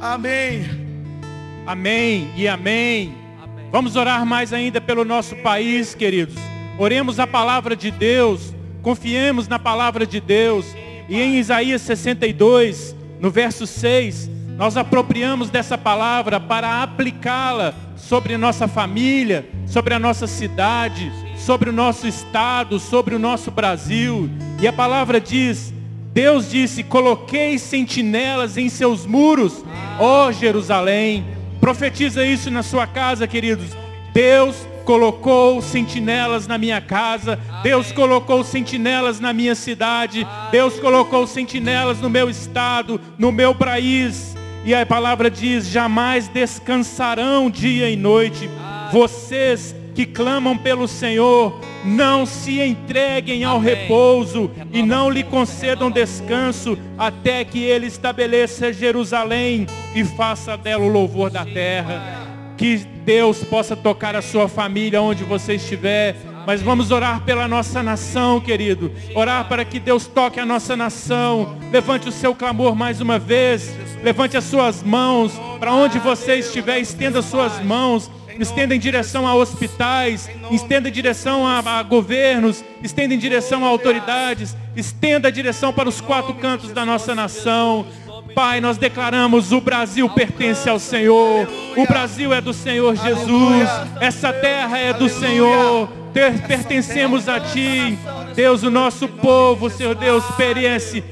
[0.00, 0.64] Amém.
[1.66, 3.14] Amém e amém.
[3.70, 6.36] Vamos orar mais ainda pelo nosso país, queridos.
[6.78, 8.53] Oremos a palavra de Deus
[8.84, 10.66] Confiemos na palavra de Deus.
[11.08, 18.38] E em Isaías 62, no verso 6, nós apropriamos dessa palavra para aplicá-la sobre a
[18.38, 24.28] nossa família, sobre a nossa cidade, sobre o nosso estado, sobre o nosso Brasil.
[24.60, 25.72] E a palavra diz:
[26.12, 29.64] Deus disse: Coloquei sentinelas em seus muros,
[29.98, 31.24] ó Jerusalém.
[31.58, 33.70] Profetiza isso na sua casa, queridos.
[34.12, 42.00] Deus colocou sentinelas na minha casa, Deus colocou sentinelas na minha cidade, Deus colocou sentinelas
[42.00, 44.36] no meu estado, no meu país.
[44.64, 48.48] E a palavra diz: jamais descansarão dia e noite.
[48.92, 56.76] Vocês que clamam pelo Senhor, não se entreguem ao repouso e não lhe concedam descanso
[56.98, 62.23] até que ele estabeleça Jerusalém e faça dela o louvor da terra.
[62.64, 66.16] Que Deus possa tocar a sua família onde você estiver.
[66.46, 68.90] Mas vamos orar pela nossa nação, querido.
[69.14, 71.58] Orar para que Deus toque a nossa nação.
[71.70, 73.70] Levante o seu clamor mais uma vez.
[74.02, 75.32] Levante as suas mãos.
[75.60, 78.10] Para onde você estiver, estenda as suas mãos.
[78.40, 80.30] Estenda em direção a hospitais.
[80.50, 82.64] Estenda em direção a, a governos.
[82.82, 84.56] Estenda em direção a autoridades.
[84.74, 87.84] Estenda a direção para os quatro cantos da nossa nação.
[88.34, 93.68] Pai, nós declaramos: o Brasil pertence ao Senhor, o Brasil é do Senhor Jesus,
[94.00, 95.88] essa terra é do Senhor,
[96.46, 97.98] pertencemos a Ti.
[98.34, 101.04] Deus, o nosso povo, Senhor Deus, perece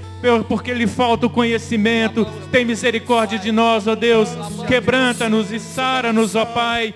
[0.49, 2.25] porque lhe falta o conhecimento.
[2.51, 4.29] Tem misericórdia de nós, ó Deus.
[4.67, 6.95] Quebranta-nos e sara-nos, ó Pai.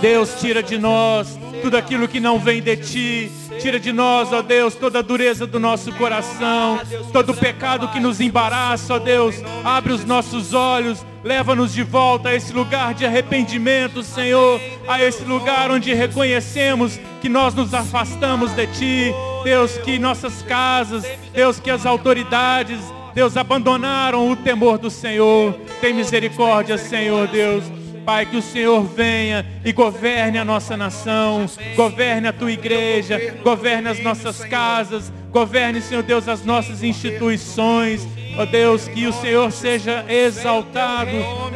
[0.00, 3.30] Deus, tira de nós tudo aquilo que não vem de ti.
[3.60, 6.78] Tira de nós, ó Deus, toda a dureza do nosso coração,
[7.12, 9.36] todo o pecado que nos embaraça, ó Deus.
[9.64, 15.24] Abre os nossos olhos, leva-nos de volta a esse lugar de arrependimento, Senhor, a esse
[15.24, 19.14] lugar onde reconhecemos que nós nos afastamos de ti.
[19.42, 22.80] Deus, que nossas casas, Deus, que as autoridades,
[23.14, 25.54] Deus, abandonaram o temor do Senhor.
[25.80, 27.64] Tem misericórdia, Senhor, Deus.
[28.06, 33.88] Pai, que o Senhor venha e governe a nossa nação, governe a tua igreja, governe
[33.88, 38.06] as nossas casas, governe, Senhor Deus, as nossas instituições.
[38.38, 41.10] Ó Deus, que o Senhor seja exaltado.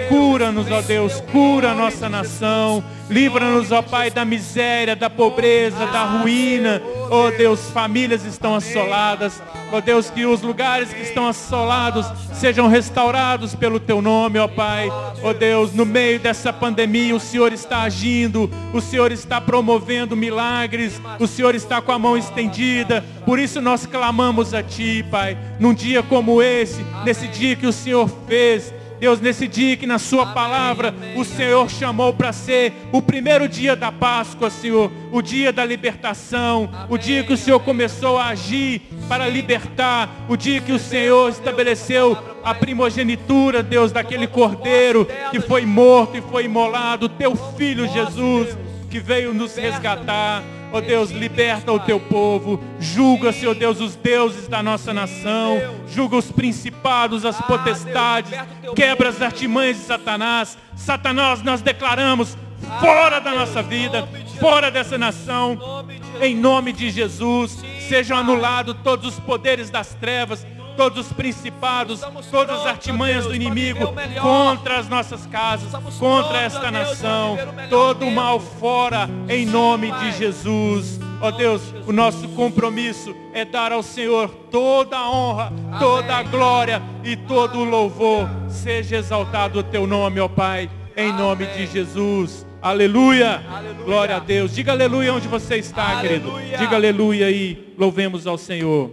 [0.08, 2.82] Cura-nos, ó Deus, cura a nossa nação.
[3.11, 6.81] Livra-nos, ó Pai, da miséria, da pobreza, da ruína.
[7.11, 9.42] Ó Deus, famílias estão assoladas.
[9.73, 14.88] Ó Deus, que os lugares que estão assolados sejam restaurados pelo Teu nome, ó Pai.
[15.25, 21.01] Ó Deus, no meio dessa pandemia, o Senhor está agindo, o Senhor está promovendo milagres,
[21.18, 23.05] o Senhor está com a mão estendida.
[23.27, 27.73] Por isso nós clamamos a Ti, Pai, num dia como esse, nesse dia que o
[27.73, 33.00] Senhor fez Deus, nesse dia que na sua palavra o Senhor chamou para ser o
[33.00, 38.18] primeiro dia da Páscoa, Senhor, o dia da libertação, o dia que o Senhor começou
[38.18, 45.08] a agir para libertar, o dia que o Senhor estabeleceu a primogenitura, Deus, daquele cordeiro
[45.30, 48.54] que foi morto e foi imolado, teu filho Jesus,
[48.90, 50.42] que veio nos resgatar.
[50.72, 52.62] Ó oh Deus, liberta o teu povo.
[52.78, 55.61] Julga, Senhor Deus, os deuses da nossa nação.
[55.88, 58.33] Julga os principados, as potestades.
[58.76, 60.56] Quebra as artimanhas de Satanás.
[60.76, 62.37] Satanás, nós declaramos
[62.80, 65.85] fora da nossa vida, fora dessa nação.
[66.20, 70.46] Em nome de Jesus, sejam anulados todos os poderes das trevas
[70.80, 77.36] todos os principados, todas as artimanhas do inimigo contra as nossas casas, contra esta nação,
[77.68, 80.98] todo o mal fora, em nome de Jesus.
[81.20, 86.22] Ó oh Deus, o nosso compromisso é dar ao Senhor toda a honra, toda a
[86.22, 88.26] glória e todo o louvor.
[88.48, 92.46] Seja exaltado o teu nome, ó Pai, em nome de Jesus.
[92.62, 93.42] Aleluia.
[93.50, 93.85] aleluia.
[93.85, 94.54] Glória a Deus.
[94.54, 96.20] Diga aleluia onde você está, aleluia.
[96.20, 96.58] querido.
[96.58, 98.90] Diga aleluia e louvemos ao Senhor.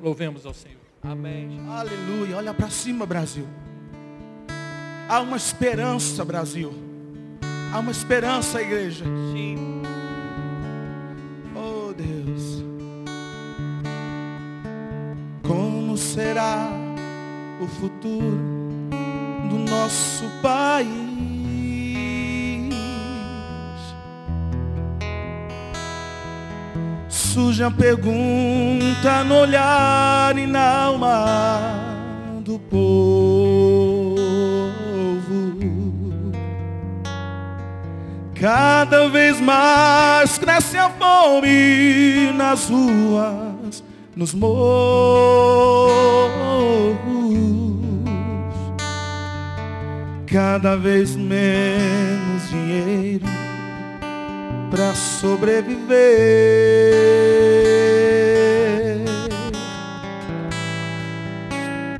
[0.00, 0.73] Louvemos ao Senhor.
[1.04, 1.60] Amém.
[1.68, 2.36] Aleluia.
[2.38, 3.46] Olha para cima, Brasil.
[5.08, 6.72] Há uma esperança, Brasil.
[7.72, 9.04] Há uma esperança, igreja.
[9.32, 9.82] Sim.
[11.54, 12.64] Oh Deus.
[15.46, 16.70] Como será
[17.60, 18.38] o futuro
[19.50, 21.03] do nosso país?
[27.34, 31.64] Surge a pergunta no olhar e na alma
[32.44, 34.14] do povo.
[38.40, 43.82] Cada vez mais cresce a fome nas ruas,
[44.14, 44.54] nos morros.
[50.24, 53.43] Cada vez menos dinheiro
[54.74, 55.94] para sobreviver.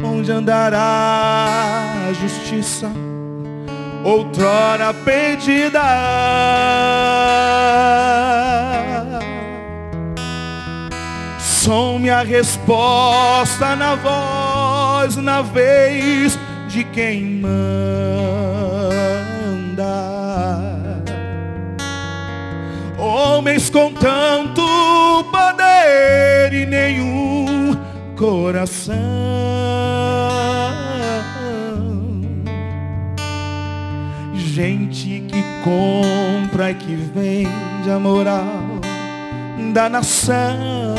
[0.03, 2.91] Onde andará a justiça,
[4.03, 5.81] outrora perdida?
[11.39, 16.37] Some a resposta na voz, na vez
[16.69, 17.55] de quem manda
[23.25, 24.63] homens com tanto
[25.31, 27.75] poder e nenhum
[28.17, 28.95] coração.
[34.35, 38.45] Gente que compra e que vende a moral
[39.73, 40.95] da nação.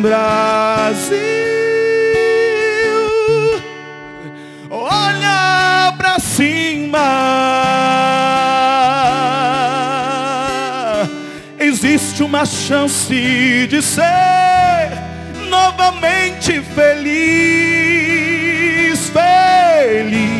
[0.00, 1.18] Brasil,
[4.70, 5.73] olha
[6.14, 6.98] pra cima.
[11.58, 14.92] Existe uma chance de ser
[15.48, 17.10] novamente feliz,
[19.10, 20.34] feliz.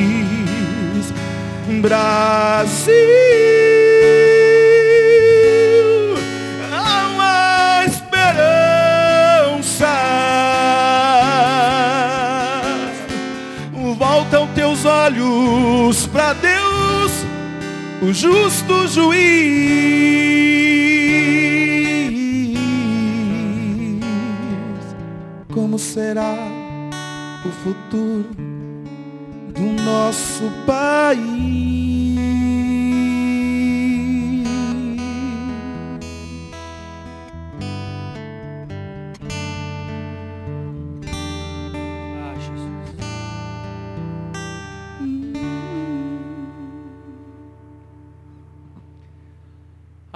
[1.81, 2.95] Brasil,
[15.25, 17.13] olhos para Deus,
[18.03, 19.25] o justo juiz.
[25.53, 26.37] Como será
[27.45, 28.27] o futuro
[29.55, 31.94] do nosso país?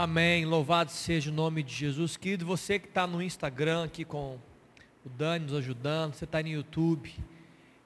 [0.00, 0.44] Amém.
[0.44, 2.16] Louvado seja o nome de Jesus.
[2.16, 4.38] Querido, você que está no Instagram aqui com
[5.04, 7.12] o Dani nos ajudando, você está no YouTube,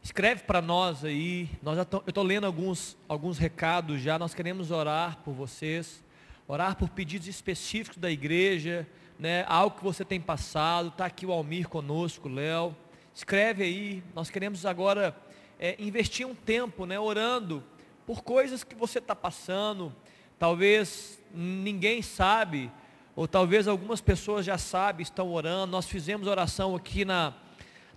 [0.03, 1.49] escreve para nós aí.
[1.63, 4.19] Nós já tô- eu estou lendo alguns, alguns recados já.
[4.19, 6.05] Nós queremos orar por vocês,
[6.47, 8.87] orar por pedidos específicos da igreja,
[9.19, 9.47] né?
[9.49, 10.89] Algo que você tem passado.
[10.89, 12.77] Está aqui o Almir conosco, Léo.
[13.15, 14.05] Escreve aí.
[14.15, 15.17] Nós queremos agora
[15.59, 17.01] é, investir um tempo, né?
[17.01, 17.65] Orando
[18.07, 19.97] por coisas que você está passando.
[20.39, 22.71] Talvez ninguém sabe,
[23.15, 25.73] ou talvez algumas pessoas já sabem, estão orando.
[25.73, 27.35] Nós fizemos oração aqui na,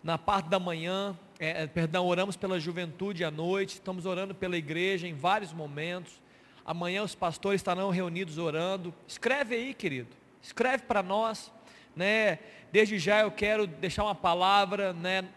[0.03, 4.57] na parte da manhã, é, é, perdão, oramos pela juventude à noite, estamos orando pela
[4.57, 6.21] igreja em vários momentos.
[6.65, 8.93] Amanhã os pastores estarão reunidos orando.
[9.07, 10.09] Escreve aí, querido.
[10.41, 11.51] Escreve para nós,
[11.95, 12.39] né?
[12.71, 15.27] Desde já eu quero deixar uma palavra, né,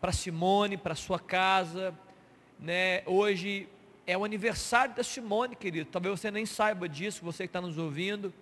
[0.00, 1.94] para Simone, para sua casa,
[2.58, 3.02] né?
[3.06, 3.68] Hoje
[4.06, 5.90] é o aniversário da Simone, querido.
[5.90, 8.32] Talvez você nem saiba disso, você que está nos ouvindo.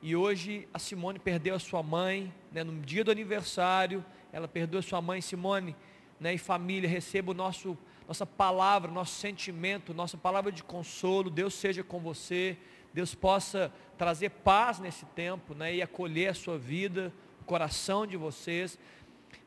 [0.00, 4.78] E hoje a Simone perdeu a sua mãe, né, no dia do aniversário, ela perdeu
[4.78, 5.74] a sua mãe, Simone,
[6.20, 11.54] né, e família, receba o nosso, nossa palavra, nosso sentimento, nossa palavra de consolo, Deus
[11.54, 12.56] seja com você,
[12.94, 18.16] Deus possa trazer paz nesse tempo, né, e acolher a sua vida, o coração de
[18.16, 18.78] vocês.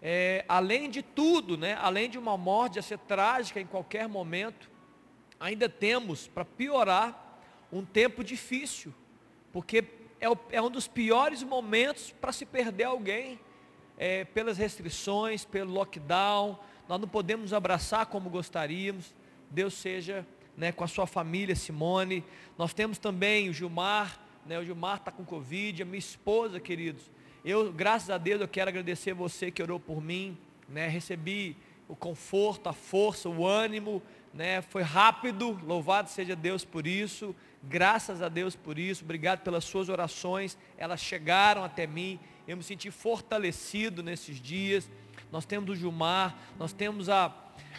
[0.01, 4.70] É, além de tudo, né, além de uma morte a ser trágica em qualquer momento,
[5.41, 7.39] ainda temos, para piorar,
[7.73, 8.93] um tempo difícil,
[9.51, 9.83] porque
[10.19, 13.39] é, o- é um dos piores momentos para se perder alguém,
[13.97, 19.13] é, pelas restrições, pelo lockdown, nós não podemos abraçar como gostaríamos,
[19.49, 20.25] Deus seja
[20.55, 22.23] né, com a sua família, Simone,
[22.57, 27.09] nós temos também o Gilmar, né, o Gilmar está com Covid, a minha esposa, queridos,
[27.43, 30.37] eu, graças a Deus, eu quero agradecer você que orou por mim,
[30.69, 31.55] né, recebi
[31.87, 34.01] o conforto, a força, o ânimo,
[34.33, 39.63] né, foi rápido, louvado seja Deus por isso, graças a Deus por isso, obrigado pelas
[39.63, 44.89] suas orações, elas chegaram até mim, eu me senti fortalecido nesses dias,
[45.31, 47.33] nós temos o Gilmar, nós temos a,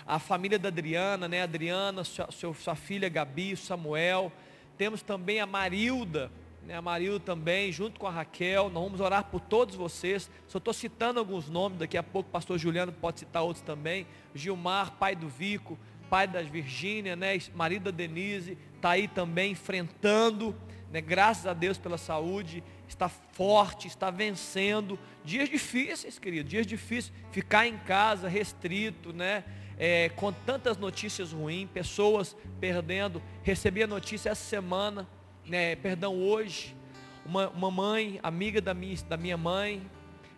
[0.07, 1.42] a família da Adriana, né?
[1.42, 4.32] Adriana, sua, sua filha Gabi, Samuel.
[4.78, 6.30] Temos também a Marilda,
[6.64, 10.30] né, a Marilda também, junto com a Raquel, nós vamos orar por todos vocês.
[10.48, 14.07] Só estou citando alguns nomes, daqui a pouco o pastor Juliano pode citar outros também.
[14.34, 15.78] Gilmar, pai do Vico,
[16.12, 20.54] pai da Virgínia, né, marido da Denise, está aí também enfrentando,
[20.90, 24.98] né, graças a Deus pela saúde, está forte, está vencendo.
[25.24, 27.10] Dias difíceis, querido, dias difíceis.
[27.30, 29.42] Ficar em casa, restrito, né?
[29.78, 33.22] É, com tantas notícias ruins, pessoas perdendo.
[33.42, 35.08] Recebi a notícia essa semana
[35.46, 36.76] né, perdão, hoje,
[37.24, 39.80] uma, uma mãe, amiga da minha, da minha mãe,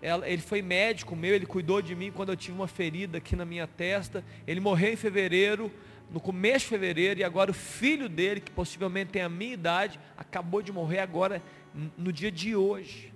[0.05, 3.34] ela, ele foi médico meu, ele cuidou de mim quando eu tive uma ferida aqui
[3.34, 4.22] na minha testa.
[4.46, 5.72] Ele morreu em fevereiro,
[6.11, 9.98] no começo de fevereiro, e agora o filho dele, que possivelmente tem a minha idade,
[10.14, 11.42] acabou de morrer agora
[11.96, 13.14] no dia de hoje.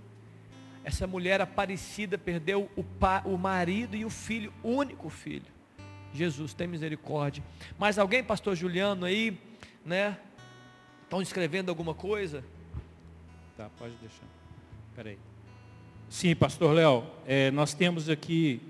[0.82, 5.52] Essa mulher aparecida perdeu o, pa, o marido e o filho, único filho.
[6.14, 7.44] Jesus, tem misericórdia.
[7.78, 9.38] Mas alguém, pastor Juliano, aí,
[9.84, 10.16] né?
[11.02, 12.42] Estão escrevendo alguma coisa?
[13.58, 14.24] Tá, pode deixar.
[14.88, 15.27] Espera aí.
[16.10, 18.62] Sim, pastor Léo, é, nós temos aqui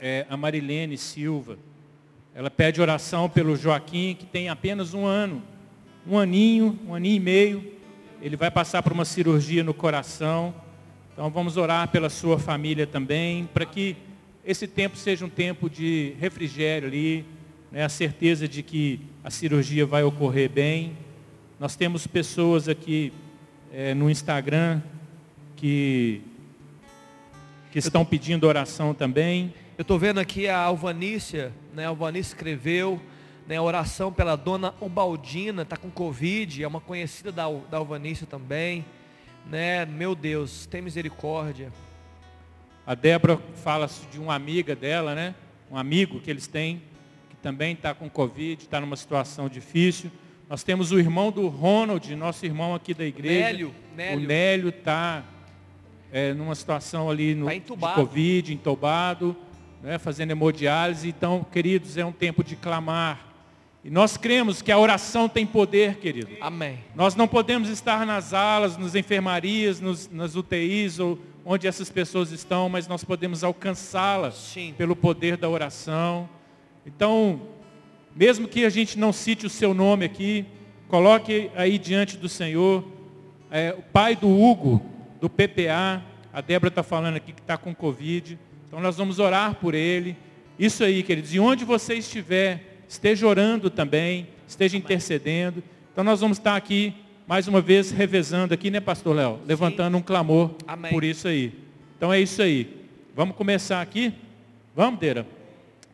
[0.00, 1.58] é, a Marilene Silva.
[2.32, 5.42] Ela pede oração pelo Joaquim, que tem apenas um ano.
[6.06, 7.72] Um aninho, um aninho e meio.
[8.22, 10.54] Ele vai passar por uma cirurgia no coração.
[11.12, 13.96] Então vamos orar pela sua família também, para que
[14.44, 17.24] esse tempo seja um tempo de refrigério ali,
[17.72, 20.96] né, a certeza de que a cirurgia vai ocorrer bem.
[21.58, 23.12] Nós temos pessoas aqui
[23.72, 24.80] é, no Instagram
[25.56, 26.22] que,
[27.74, 29.52] que estão pedindo oração também.
[29.76, 31.84] Eu estou vendo aqui a Alvanícia, né?
[31.84, 33.02] A Alvanícia escreveu
[33.48, 38.84] né, oração pela dona Ubaldina, está com Covid, é uma conhecida da, da Alvanícia também.
[39.50, 39.84] Né?
[39.86, 41.72] Meu Deus, tem misericórdia.
[42.86, 45.34] A Débora fala de uma amiga dela, né?
[45.68, 46.80] Um amigo que eles têm,
[47.28, 50.12] que também está com Covid, está numa situação difícil.
[50.48, 53.46] Nós temos o irmão do Ronald, nosso irmão aqui da igreja.
[53.46, 54.16] Nélio, Nélio.
[54.16, 55.24] O Nélio está
[56.14, 59.36] é, numa situação ali no, tá de Covid, entubado,
[59.82, 61.08] né, fazendo hemodiálise.
[61.08, 63.34] Então, queridos, é um tempo de clamar.
[63.82, 66.30] E nós cremos que a oração tem poder, querido.
[66.40, 66.78] Amém.
[66.94, 72.30] Nós não podemos estar nas alas, nas enfermarias, nos, nas UTIs, ou onde essas pessoas
[72.30, 76.28] estão, mas nós podemos alcançá-las pelo poder da oração.
[76.86, 77.40] Então,
[78.14, 80.46] mesmo que a gente não cite o seu nome aqui,
[80.86, 82.84] coloque aí diante do Senhor.
[83.50, 84.93] É, o pai do Hugo,
[85.24, 88.38] do PPA, a Débora está falando aqui que está com Covid.
[88.68, 90.14] Então nós vamos orar por ele.
[90.58, 91.32] Isso aí, queridos.
[91.32, 95.64] E onde você estiver, esteja orando também, esteja intercedendo.
[95.90, 96.92] Então nós vamos estar aqui,
[97.26, 99.40] mais uma vez, revezando aqui, né, pastor Léo?
[99.46, 100.92] Levantando um clamor Amém.
[100.92, 101.54] por isso aí.
[101.96, 102.84] Então é isso aí.
[103.16, 104.12] Vamos começar aqui?
[104.76, 105.26] Vamos, Deira?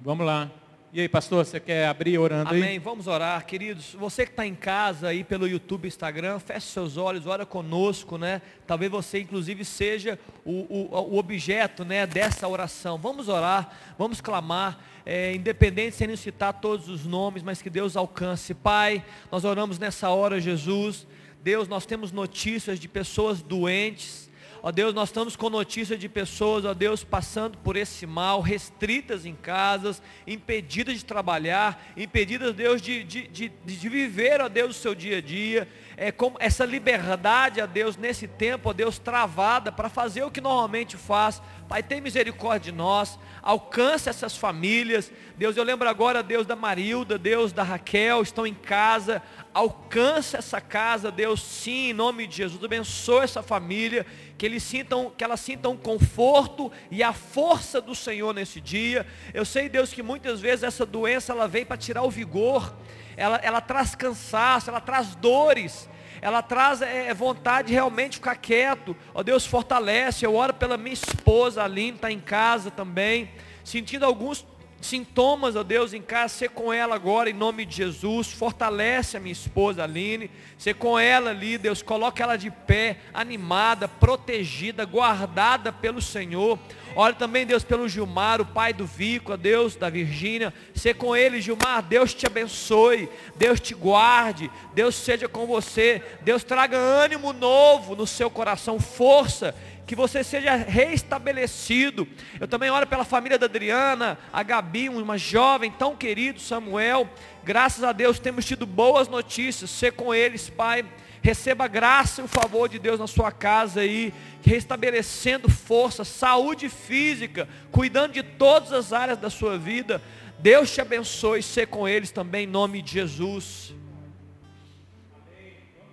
[0.03, 0.51] Vamos lá.
[0.93, 2.62] E aí, pastor, você quer abrir orando Amém.
[2.62, 2.68] aí?
[2.70, 2.78] Amém.
[2.80, 3.95] Vamos orar, queridos.
[3.95, 8.43] Você que está em casa aí pelo YouTube, Instagram, feche seus olhos, ora conosco, né?
[8.66, 12.99] Talvez você, inclusive, seja o, o, o objeto, né, dessa oração.
[12.99, 18.53] Vamos orar, vamos clamar, é, independente sem citar todos os nomes, mas que Deus alcance.
[18.53, 21.07] Pai, nós oramos nessa hora, Jesus.
[21.41, 24.28] Deus, nós temos notícias de pessoas doentes
[24.63, 29.25] Ó Deus, nós estamos com notícia de pessoas, ó Deus, passando por esse mal, restritas
[29.25, 34.81] em casas, impedidas de trabalhar, impedidas, Deus, de, de, de, de viver, ó Deus, o
[34.81, 35.67] seu dia a dia.
[35.97, 40.43] É como essa liberdade, ó Deus, nesse tempo, ó Deus, travada para fazer o que
[40.43, 41.41] normalmente faz.
[41.67, 45.11] Pai, tem misericórdia de nós, alcança essas famílias.
[45.39, 49.23] Deus, eu lembro agora, Deus, da Marilda, Deus, da Raquel, estão em casa.
[49.53, 52.62] Alcança essa casa, Deus, sim, em nome de Jesus.
[52.62, 54.07] Abençoa essa família
[54.38, 59.05] que eles sintam, que elas sintam conforto e a força do Senhor nesse dia.
[59.34, 62.72] Eu sei, Deus, que muitas vezes essa doença ela vem para tirar o vigor,
[63.16, 65.88] ela, ela traz cansaço, ela traz dores,
[66.22, 68.96] ela traz é, é vontade de realmente ficar quieto.
[69.12, 70.24] Ó Deus, fortalece.
[70.24, 73.30] Eu oro pela minha esposa, Aline, está em casa também,
[73.64, 74.46] sentindo alguns
[74.81, 79.20] sintomas, ó Deus, em casa, ser com ela agora, em nome de Jesus, fortalece a
[79.20, 85.72] minha esposa Aline, ser com ela ali, Deus, coloca ela de pé, animada, protegida, guardada
[85.72, 86.59] pelo Senhor,
[86.97, 90.53] Ora também, Deus, pelo Gilmar, o pai do Vico, a Deus, da Virgínia.
[90.74, 91.83] Ser com ele, Gilmar.
[91.83, 93.09] Deus te abençoe.
[93.37, 94.51] Deus te guarde.
[94.74, 96.03] Deus seja com você.
[96.22, 99.55] Deus traga ânimo novo no seu coração, força
[99.91, 102.07] que você seja reestabelecido.
[102.38, 107.11] Eu também oro pela família da Adriana, a Gabi, uma jovem tão querido, Samuel.
[107.43, 109.68] Graças a Deus temos tido boas notícias.
[109.68, 110.84] Ser com eles, Pai.
[111.20, 114.14] Receba graça e o favor de Deus na sua casa aí,
[114.45, 120.01] restabelecendo força, saúde física, cuidando de todas as áreas da sua vida.
[120.38, 123.74] Deus te abençoe, ser com eles também, em nome de Jesus.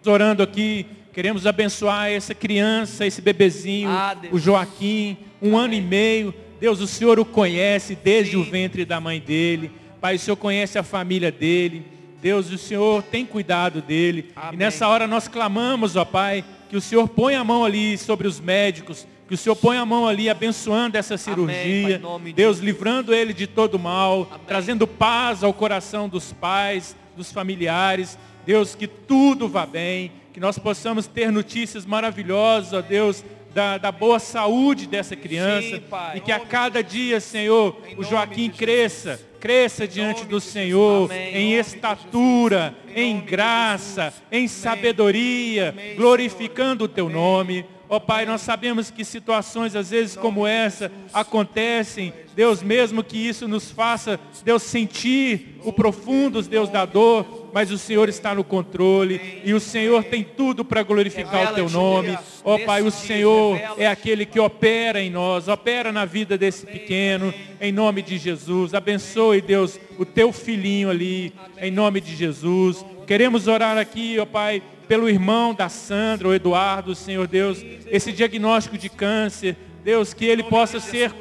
[0.05, 6.33] Orando aqui, queremos abençoar essa criança, esse bebezinho, Ah, o Joaquim, um ano e meio.
[6.59, 8.37] Deus, o Senhor o conhece desde Sim.
[8.37, 9.71] o ventre da mãe dele.
[10.01, 11.85] Pai, o Senhor conhece a família dele.
[12.21, 14.31] Deus, o Senhor tem cuidado dele.
[14.35, 14.53] Amém.
[14.53, 18.27] E nessa hora nós clamamos, ó Pai, que o Senhor ponha a mão ali sobre
[18.27, 21.99] os médicos, que o Senhor ponha a mão ali abençoando essa Pai, cirurgia.
[21.99, 24.45] nome de Deus, livrando ele de todo mal, Amém.
[24.47, 28.17] trazendo paz ao coração dos pais, dos familiares.
[28.45, 33.25] Deus, que tudo vá bem, que nós possamos ter notícias maravilhosas, ó Deus,
[33.55, 35.77] da, da boa saúde dessa criança.
[35.77, 36.17] Sim, Pai.
[36.17, 41.35] e que a cada dia, Senhor, o Joaquim cresça, cresça diante do Senhor, Amém.
[41.35, 47.65] em estatura, em graça, em sabedoria, glorificando o teu nome.
[47.89, 53.47] Ó Pai, nós sabemos que situações às vezes como essa acontecem, Deus, mesmo que isso
[53.47, 59.41] nos faça, Deus, sentir o profundo, Deus, da dor, mas o Senhor está no controle
[59.43, 62.17] e o Senhor tem tudo para glorificar o teu nome.
[62.43, 67.33] Ó Pai, o Senhor é aquele que opera em nós, opera na vida desse pequeno,
[67.59, 68.73] em nome de Jesus.
[68.73, 72.85] Abençoe, Deus, o teu filhinho ali, em nome de Jesus.
[73.07, 78.77] Queremos orar aqui, ó Pai, pelo irmão da Sandra, o Eduardo, Senhor Deus, esse diagnóstico
[78.77, 81.13] de câncer, Deus, que ele possa ser,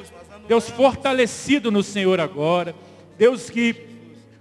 [0.49, 2.75] Deus, fortalecido no Senhor agora.
[3.19, 3.75] Deus, que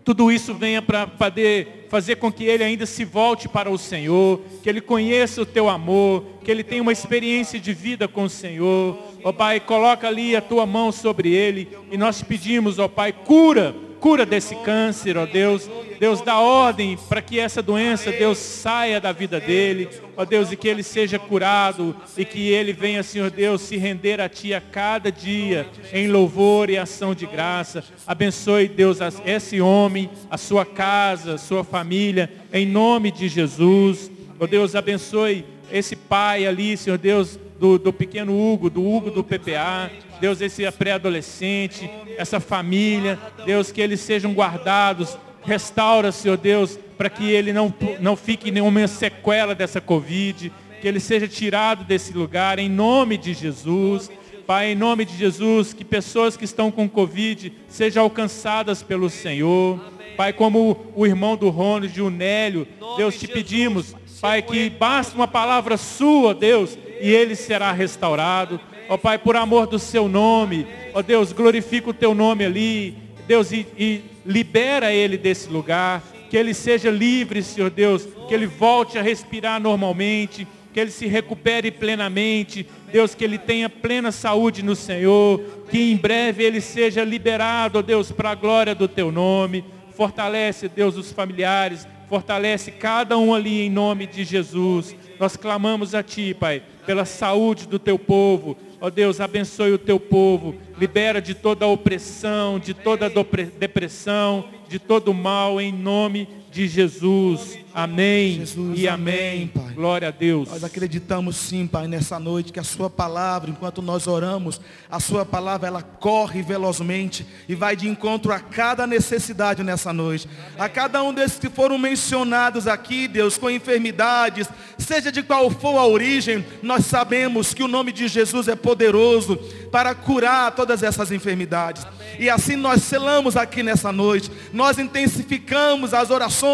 [0.03, 4.41] tudo isso venha para poder fazer com que ele ainda se volte para o Senhor,
[4.61, 8.29] que ele conheça o teu amor, que ele tenha uma experiência de vida com o
[8.29, 8.97] Senhor.
[9.23, 13.75] Ó Pai, coloca ali a tua mão sobre ele e nós pedimos, ó Pai, cura,
[13.99, 15.69] cura desse câncer, ó Deus.
[15.99, 20.57] Deus dá ordem para que essa doença, Deus, saia da vida dele, ó Deus, e
[20.57, 24.61] que ele seja curado e que ele venha, Senhor Deus, se render a Ti a
[24.61, 27.83] cada dia em louvor e ação de graça.
[28.05, 34.11] Abençoe, Deus, esse homem, a sua casa, a sua família, em nome de Jesus.
[34.39, 39.23] Ó Deus, abençoe esse pai ali, Senhor Deus, do, do pequeno Hugo, do Hugo do
[39.23, 39.91] PPA.
[40.19, 43.19] Deus, esse pré-adolescente, essa família.
[43.45, 45.17] Deus, que eles sejam guardados.
[45.43, 50.51] Restaura, Senhor Deus, para que ele não, não fique nenhuma sequela dessa Covid.
[50.81, 54.09] Que ele seja tirado desse lugar, em nome de Jesus.
[54.45, 59.79] Pai, em nome de Jesus, que pessoas que estão com Covid sejam alcançadas pelo Senhor.
[60.15, 63.95] Pai, como o irmão do Ronald, o Nélio, Deus, de te pedimos.
[64.21, 68.59] Pai, que basta uma palavra sua, Deus, e ele será restaurado.
[68.87, 72.95] Ó Pai, por amor do seu nome, ó Deus, glorifica o teu nome ali,
[73.27, 78.45] Deus, e, e libera ele desse lugar, que ele seja livre, Senhor Deus, que ele
[78.45, 84.61] volte a respirar normalmente, que ele se recupere plenamente, Deus, que ele tenha plena saúde
[84.61, 85.39] no Senhor,
[85.69, 89.63] que em breve ele seja liberado, ó Deus, para a glória do teu nome.
[89.95, 94.95] Fortalece, Deus, os familiares, fortalece cada um ali em nome de Jesus.
[95.17, 98.57] Nós clamamos a Ti, Pai, pela saúde do Teu povo.
[98.79, 100.55] Ó Deus, abençoe o Teu povo.
[100.77, 103.11] Libera de toda opressão, de toda
[103.57, 107.59] depressão, de todo mal, em nome de Jesus.
[107.73, 109.47] Amém Jesus, e amém, amém.
[109.47, 109.73] Pai.
[109.73, 110.47] Glória a Deus.
[110.47, 115.25] Nós acreditamos sim, Pai, nessa noite que a sua palavra, enquanto nós oramos, a sua
[115.25, 120.29] palavra ela corre velozmente e vai de encontro a cada necessidade nessa noite.
[120.57, 124.47] A cada um desses que foram mencionados aqui, Deus, com enfermidades,
[124.77, 129.35] seja de qual for a origem, nós sabemos que o nome de Jesus é poderoso
[129.69, 131.85] para curar todas essas enfermidades.
[132.17, 134.31] E assim nós selamos aqui nessa noite.
[134.53, 136.44] Nós intensificamos as orações,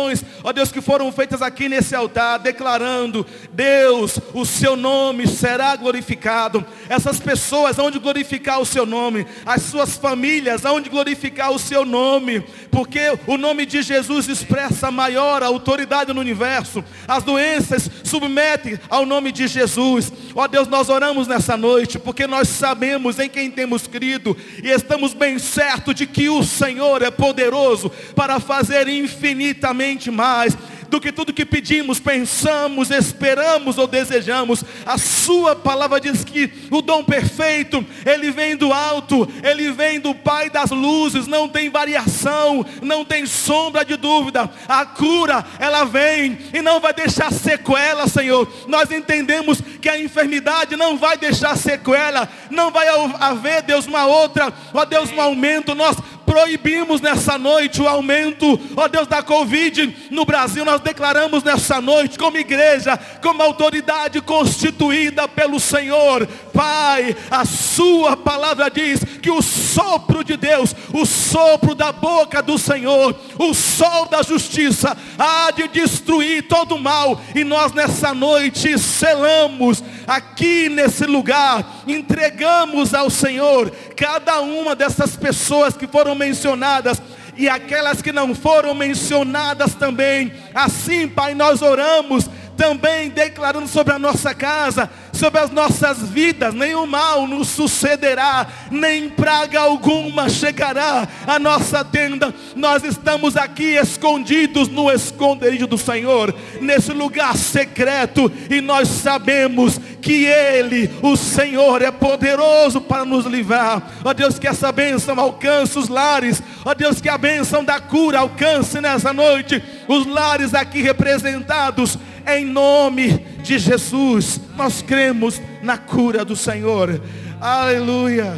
[0.43, 6.65] ó Deus, que foram feitas aqui nesse altar, declarando, Deus, o seu nome será glorificado.
[6.89, 9.25] Essas pessoas hão de glorificar o seu nome.
[9.45, 12.41] As suas famílias hão de glorificar o seu nome.
[12.71, 16.83] Porque o nome de Jesus expressa maior autoridade no universo.
[17.07, 20.11] As doenças submetem ao nome de Jesus.
[20.35, 25.13] Ó Deus, nós oramos nessa noite, porque nós sabemos em quem temos crido e estamos
[25.13, 29.80] bem certos de que o Senhor é poderoso para fazer infinitamente
[30.11, 30.55] mais
[30.91, 34.61] do que tudo que pedimos, pensamos, esperamos ou desejamos.
[34.86, 40.13] A sua palavra diz que o dom perfeito, ele vem do alto, ele vem do
[40.13, 44.51] Pai das luzes, não tem variação, não tem sombra de dúvida.
[44.67, 48.51] A cura, ela vem e não vai deixar sequela, Senhor.
[48.67, 54.53] Nós entendemos que a enfermidade não vai deixar sequela, não vai haver, Deus, uma outra,
[54.73, 55.73] ó Deus, um aumento.
[55.73, 55.95] Nós
[56.32, 60.63] proibimos nessa noite o aumento, ó Deus, da Covid no Brasil.
[60.63, 66.25] Nós declaramos nessa noite, como igreja, como autoridade constituída pelo Senhor.
[66.53, 72.57] Pai, a Sua palavra diz que o sopro de Deus, o sopro da boca do
[72.57, 77.19] Senhor, o sol da justiça, há de destruir todo o mal.
[77.36, 85.75] E nós nessa noite selamos aqui nesse lugar, entregamos ao Senhor cada uma dessas pessoas
[85.75, 87.01] que foram mencionadas
[87.36, 90.32] e aquelas que não foram mencionadas também.
[90.53, 96.86] Assim, Pai, nós oramos também declarando sobre a nossa casa, sobre as nossas vidas, nenhum
[96.86, 102.34] mal nos sucederá, nem praga alguma chegará à nossa tenda.
[102.56, 110.26] Nós estamos aqui escondidos no esconderijo do Senhor, nesse lugar secreto, e nós sabemos que
[110.26, 113.82] Ele, o Senhor, é poderoso para nos livrar.
[114.04, 118.20] Ó Deus, que essa bênção alcance os lares, ó Deus, que a bênção da cura
[118.20, 121.97] alcance nessa noite os lares aqui representados
[122.28, 127.01] em nome de Jesus, nós cremos na cura do Senhor.
[127.39, 128.38] Aleluia.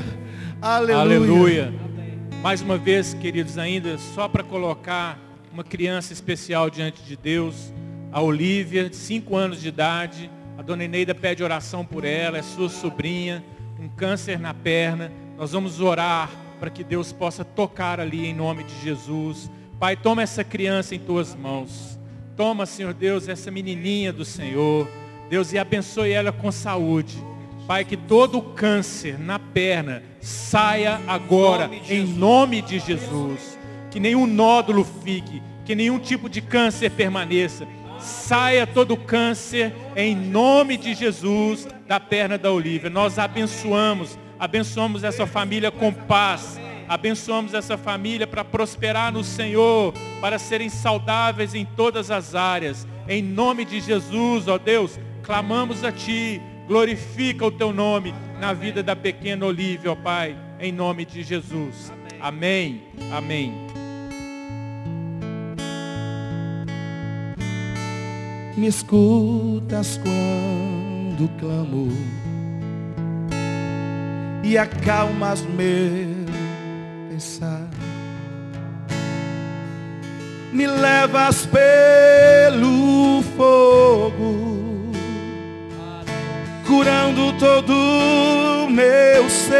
[0.61, 1.01] Aleluia.
[1.01, 1.73] Aleluia.
[2.41, 5.17] Mais uma vez, queridos, ainda só para colocar
[5.51, 7.73] uma criança especial diante de Deus,
[8.11, 10.29] a Olivia, de 5 anos de idade.
[10.57, 13.43] A dona Eneida pede oração por ela, é sua sobrinha,
[13.79, 15.11] um câncer na perna.
[15.37, 16.29] Nós vamos orar
[16.59, 19.49] para que Deus possa tocar ali em nome de Jesus.
[19.79, 21.99] Pai, toma essa criança em tuas mãos.
[22.35, 24.89] Toma, Senhor Deus, essa menininha do Senhor.
[25.29, 27.15] Deus, e abençoe ela com saúde.
[27.67, 33.57] Pai, que todo o câncer na perna saia agora, em nome de Jesus.
[33.91, 37.67] Que nenhum nódulo fique, que nenhum tipo de câncer permaneça.
[37.99, 42.89] Saia todo o câncer, em nome de Jesus, da perna da Olivia.
[42.89, 50.37] Nós abençoamos, abençoamos essa família com paz Abençoamos essa família para prosperar no Senhor, para
[50.37, 52.87] serem saudáveis em todas as áreas.
[53.07, 58.81] Em nome de Jesus, ó Deus, clamamos a Ti, glorifica o Teu nome na vida
[58.81, 61.91] da pequena Olívia, ó Pai, em nome de Jesus.
[62.19, 62.83] Amém.
[63.11, 63.53] Amém.
[68.55, 71.89] Me escutas quando clamo
[74.43, 76.22] e acalmas meu
[77.13, 77.67] pensar.
[80.51, 84.91] Me levas pelo fogo,
[86.65, 89.59] curando todo meu ser.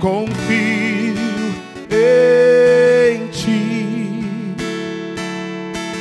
[0.00, 1.14] Confio
[1.90, 4.24] em ti,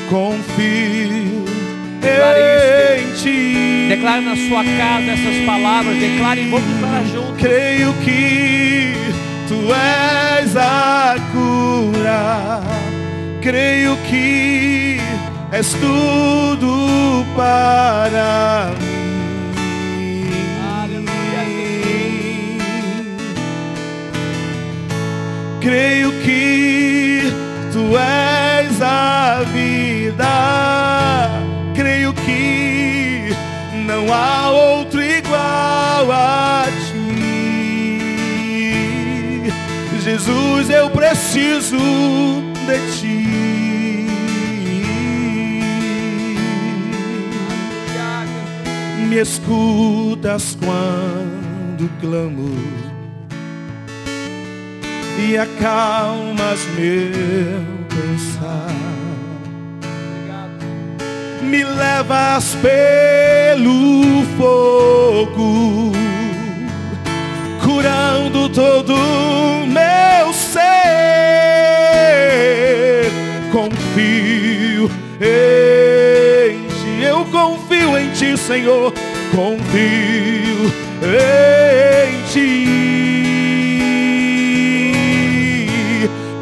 [0.10, 1.46] confio
[2.02, 2.45] em.
[4.06, 7.40] Declare na sua casa essas palavras, declare, vamos falar juntos.
[7.40, 8.94] Creio que
[9.48, 12.62] Tu és a cura.
[13.42, 15.02] Creio que
[15.52, 20.30] és tudo para mim.
[20.84, 21.44] Aleluia.
[25.62, 26.45] Creio que
[34.06, 37.02] não há outro igual a ti.
[40.02, 41.78] Jesus, eu preciso
[42.68, 43.26] de ti.
[49.08, 52.56] Me escutas quando clamo
[55.18, 58.85] e acalmas meu pensar.
[61.56, 65.94] Me levas pelo fogo,
[67.64, 68.94] curando todo
[69.66, 70.60] meu ser.
[73.54, 74.92] Confio
[75.22, 78.92] em ti, eu confio em ti, Senhor.
[79.34, 80.74] Confio
[81.06, 82.66] em ti.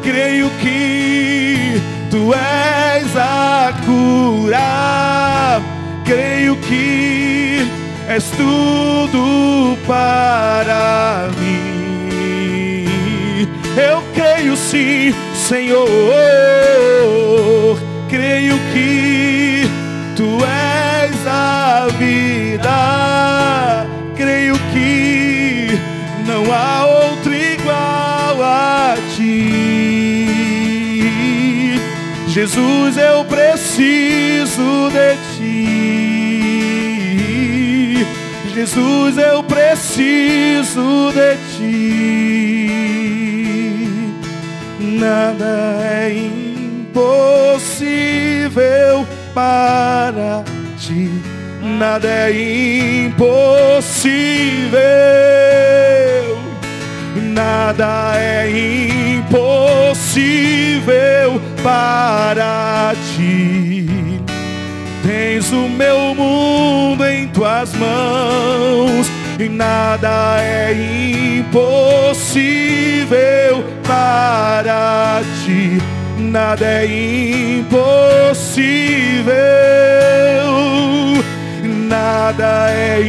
[0.02, 2.73] Creio que tu és
[3.16, 5.60] a cura.
[6.04, 7.66] Creio que
[8.08, 12.84] és tudo para mim.
[13.76, 15.88] Eu creio sim, Senhor.
[18.08, 19.68] Creio que
[20.16, 23.86] tu és a vida.
[24.16, 25.78] Creio que
[26.26, 26.83] não há
[32.34, 36.44] Jesus, eu preciso de ti.
[38.52, 42.74] Jesus, eu preciso de ti.
[44.80, 46.12] nada é
[46.92, 47.86] impossível
[49.32, 50.42] para
[50.76, 51.08] ti.
[51.62, 52.32] Nada é
[53.06, 53.22] impossível.
[57.32, 58.50] Nada é
[59.20, 59.54] impossível
[61.64, 64.20] para ti.
[65.02, 70.72] Tens o meu mundo em tuas mãos e nada é
[71.40, 72.44] impossível
[73.82, 75.78] para ti.
[76.18, 76.84] Nada é
[77.60, 77.74] impossível.
[81.88, 83.00] Nada é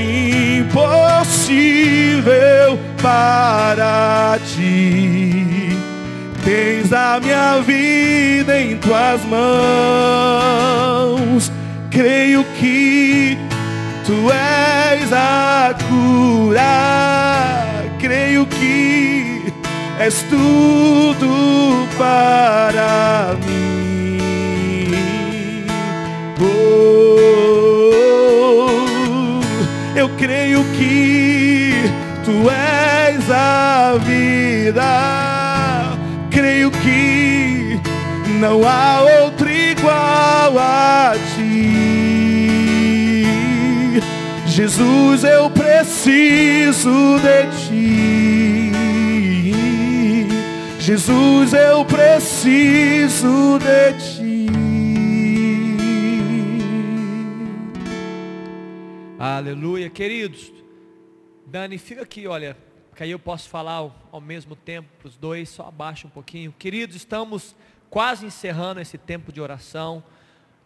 [0.62, 1.60] impossível
[3.02, 5.65] para ti.
[6.46, 9.42] Tens a minha vida em tuas mãos.
[11.90, 13.36] Creio que
[14.06, 17.66] Tu és a cura,
[17.98, 19.52] creio que
[20.00, 23.66] és tudo para mim.
[26.40, 27.50] Oh,
[29.96, 31.92] eu creio que
[32.24, 35.25] Tu és a vida,
[36.46, 37.80] creio que
[38.40, 41.14] não há outro igual a
[44.46, 48.72] Jesus, eu preciso de ti.
[50.80, 54.48] Jesus, eu preciso de ti.
[59.18, 60.54] Aleluia, queridos.
[61.48, 62.56] Dani, fica aqui, olha,
[62.96, 66.10] que aí eu posso falar ao, ao mesmo tempo para os dois, só abaixa um
[66.10, 66.54] pouquinho.
[66.58, 67.56] Queridos, estamos
[67.90, 70.02] quase encerrando esse tempo de oração.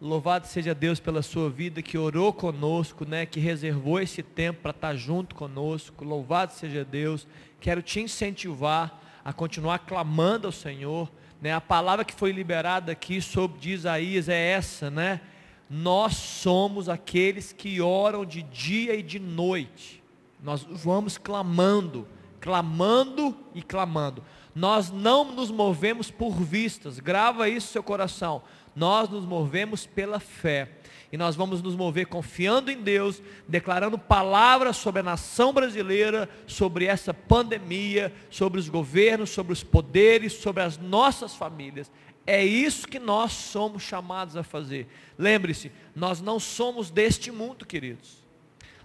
[0.00, 4.70] Louvado seja Deus pela sua vida que orou conosco, né, que reservou esse tempo para
[4.70, 6.04] estar junto conosco.
[6.04, 7.26] Louvado seja Deus.
[7.60, 11.10] Quero te incentivar a continuar clamando ao Senhor,
[11.42, 11.52] né?
[11.52, 15.20] A palavra que foi liberada aqui sobre de Isaías é essa, né?
[15.68, 20.02] Nós somos aqueles que oram de dia e de noite.
[20.42, 22.08] Nós vamos clamando,
[22.40, 24.22] clamando e clamando.
[24.54, 26.98] Nós não nos movemos por vistas.
[26.98, 28.42] Grava isso no seu coração
[28.74, 30.68] nós nos movemos pela fé.
[31.12, 36.84] E nós vamos nos mover confiando em Deus, declarando palavras sobre a nação brasileira, sobre
[36.84, 41.90] essa pandemia, sobre os governos, sobre os poderes, sobre as nossas famílias.
[42.24, 44.86] É isso que nós somos chamados a fazer.
[45.18, 48.19] Lembre-se, nós não somos deste mundo, queridos.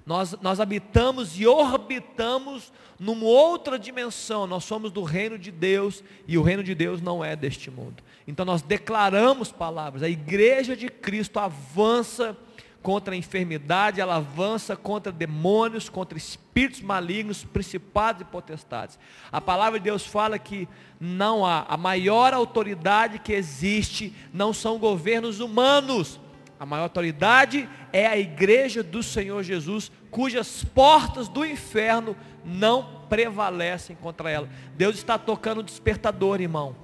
[0.05, 4.45] Nós, nós habitamos e orbitamos numa outra dimensão.
[4.45, 8.03] Nós somos do reino de Deus e o reino de Deus não é deste mundo.
[8.27, 10.03] Então nós declaramos palavras.
[10.03, 12.37] A igreja de Cristo avança
[12.83, 18.99] contra a enfermidade, ela avança contra demônios, contra espíritos malignos, principados e potestades.
[19.31, 20.67] A palavra de Deus fala que
[20.99, 26.19] não há a maior autoridade que existe, não são governos humanos.
[26.59, 33.95] A maior autoridade é a igreja do Senhor Jesus, cujas portas do inferno não prevalecem
[33.95, 34.49] contra ela.
[34.75, 36.75] Deus está tocando o despertador, irmão.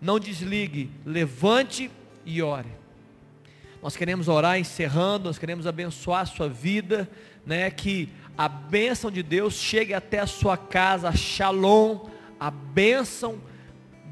[0.00, 1.90] Não desligue, levante
[2.24, 2.68] e ore.
[3.82, 7.08] Nós queremos orar encerrando, nós queremos abençoar a sua vida,
[7.46, 7.70] né?
[7.70, 12.00] Que a bênção de Deus chegue até a sua casa, shalom,
[12.38, 13.40] a bênção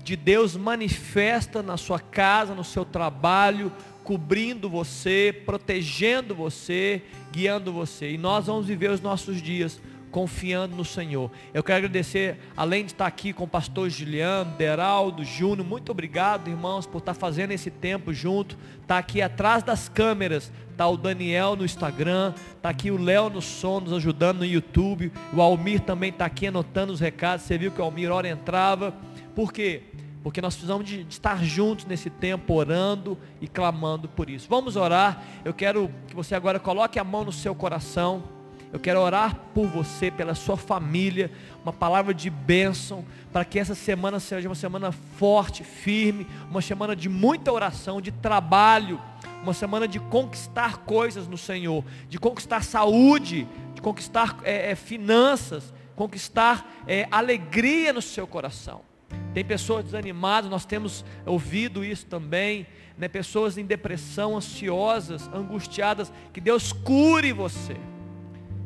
[0.03, 3.73] de Deus manifesta na sua casa, no seu trabalho,
[4.05, 7.03] cobrindo você, protegendo você,
[7.33, 8.13] guiando você.
[8.13, 9.81] E nós vamos viver os nossos dias
[10.15, 11.29] confiando no Senhor.
[11.53, 16.49] Eu quero agradecer, além de estar aqui com o pastor Juliano, Deraldo, Júnior, muito obrigado,
[16.49, 18.57] irmãos, por estar fazendo esse tempo junto.
[18.81, 23.43] Está aqui atrás das câmeras, está o Daniel no Instagram, está aqui o Léo no
[23.43, 25.11] som, nos ajudando no YouTube.
[25.33, 27.45] O Almir também está aqui anotando os recados.
[27.45, 28.95] Você viu que o Almir hora entrava.
[29.35, 29.83] Por quê?
[30.25, 34.49] Porque nós precisamos de, de estar juntos nesse tempo, orando e clamando por isso.
[34.49, 35.23] Vamos orar.
[35.45, 38.25] Eu quero que você agora coloque a mão no seu coração.
[38.73, 41.31] Eu quero orar por você, pela sua família,
[41.63, 43.05] uma palavra de bênção,
[43.35, 48.11] para que essa semana seja uma semana forte, firme, uma semana de muita oração, de
[48.11, 48.99] trabalho,
[49.43, 55.73] uma semana de conquistar coisas no Senhor, de conquistar saúde, de conquistar é, é, finanças,
[55.95, 58.94] conquistar é, alegria no seu coração.
[59.35, 62.67] Tem pessoas desanimadas, nós temos ouvido isso também,
[62.97, 63.09] né?
[63.09, 67.77] pessoas em depressão, ansiosas, angustiadas, que Deus cure você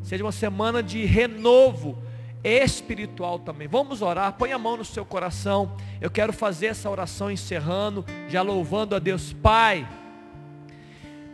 [0.08, 1.98] seja uma semana de renovo
[2.42, 3.68] espiritual também.
[3.68, 5.76] Vamos orar, põe a mão no seu coração.
[6.00, 9.34] Eu quero fazer essa oração encerrando, já louvando a Deus.
[9.34, 9.86] Pai,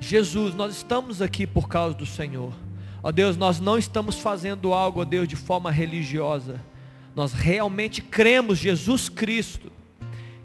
[0.01, 2.53] Jesus, nós estamos aqui por causa do Senhor.
[3.03, 6.61] Ó Deus, nós não estamos fazendo algo, ó Deus, de forma religiosa.
[7.15, 9.71] Nós realmente cremos, Jesus Cristo,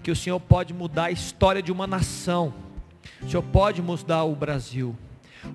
[0.04, 2.54] que o Senhor pode mudar a história de uma nação.
[3.22, 4.96] O Senhor pode mudar o Brasil.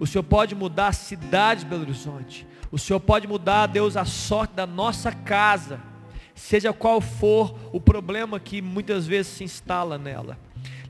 [0.01, 2.47] O Senhor pode mudar a cidade de Belo Horizonte.
[2.71, 5.81] O Senhor pode mudar, Deus, a sorte da nossa casa.
[6.35, 10.37] Seja qual for o problema que muitas vezes se instala nela.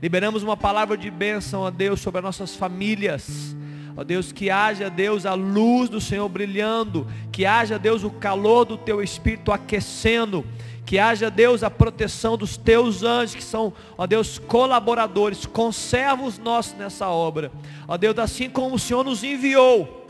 [0.01, 3.55] Liberamos uma palavra de bênção a Deus sobre as nossas famílias.
[3.97, 8.65] Ó Deus, que haja, Deus, a luz do Senhor brilhando, que haja, Deus, o calor
[8.65, 10.45] do teu espírito aquecendo,
[10.85, 16.73] que haja, Deus, a proteção dos teus anjos, que são, ó Deus, colaboradores, conservos nossos
[16.73, 17.51] nessa obra.
[17.87, 20.05] Ó Deus, assim como o Senhor nos enviou,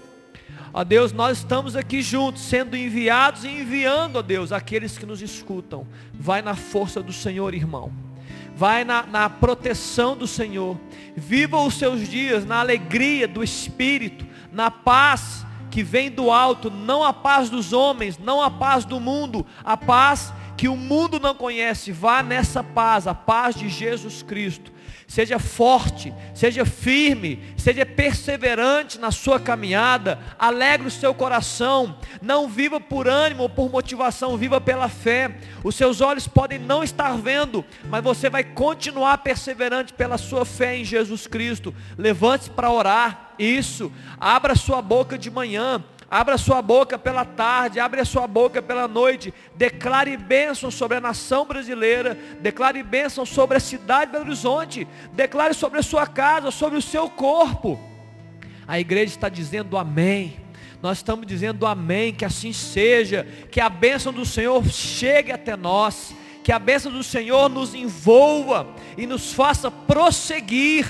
[0.73, 5.21] ó Deus, nós estamos aqui juntos, sendo enviados e enviando, ó Deus, aqueles que nos
[5.21, 5.86] escutam.
[6.11, 8.04] Vai na força do Senhor, irmão
[8.55, 10.79] vai na, na proteção do Senhor.
[11.15, 17.03] Viva os seus dias na alegria do Espírito, na paz que vem do alto, não
[17.03, 21.35] a paz dos homens, não a paz do mundo, a paz que o mundo não
[21.35, 21.91] conhece.
[21.91, 24.71] Vá nessa paz, a paz de Jesus Cristo.
[25.07, 32.79] Seja forte, seja firme, seja perseverante na sua caminhada, alegre o seu coração, não viva
[32.79, 35.37] por ânimo ou por motivação, viva pela fé.
[35.63, 40.77] Os seus olhos podem não estar vendo, mas você vai continuar perseverante pela sua fé
[40.77, 41.73] em Jesus Cristo.
[41.97, 45.83] Levante-se para orar, isso, abra sua boca de manhã,
[46.16, 49.34] Abra sua boca pela tarde, abre a sua boca pela noite.
[49.53, 52.18] Declare bênção sobre a nação brasileira.
[52.39, 54.88] Declare bênção sobre a cidade de Belo Horizonte.
[55.11, 57.78] Declare sobre a sua casa, sobre o seu corpo.
[58.66, 60.38] A igreja está dizendo amém.
[60.82, 66.16] Nós estamos dizendo amém, que assim seja, que a bênção do Senhor chegue até nós,
[66.45, 68.66] que a bênção do Senhor nos envolva
[68.97, 70.88] e nos faça prosseguir,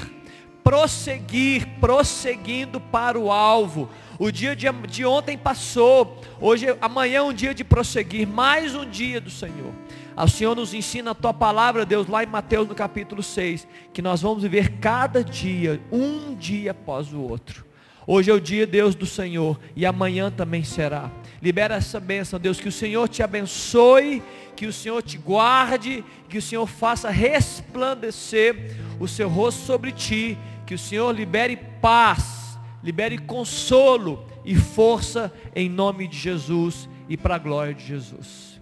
[0.63, 6.21] prosseguir, prosseguindo para o alvo o dia de, de ontem passou.
[6.39, 8.27] Hoje, amanhã é um dia de prosseguir.
[8.27, 9.73] Mais um dia do Senhor.
[10.15, 14.01] O Senhor nos ensina a tua palavra, Deus, lá em Mateus no capítulo 6, que
[14.01, 17.65] nós vamos viver cada dia, um dia após o outro.
[18.07, 21.11] Hoje é o dia, Deus, do Senhor, e amanhã também será.
[21.41, 24.23] Libera essa bênção, Deus, que o Senhor te abençoe,
[24.55, 30.37] que o Senhor te guarde, que o Senhor faça resplandecer o seu rosto sobre ti,
[30.65, 32.44] que o Senhor libere paz
[32.85, 38.61] libere consolo e força em nome de Jesus e para a glória de Jesus.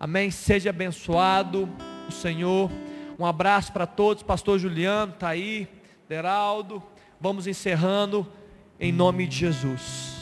[0.00, 0.30] Amém.
[0.30, 1.68] Seja abençoado
[2.08, 2.70] o Senhor.
[3.18, 4.22] Um abraço para todos.
[4.22, 5.68] Pastor Juliano está aí.
[6.08, 6.82] Deraldo.
[7.20, 8.26] Vamos encerrando
[8.80, 10.17] em nome de Jesus.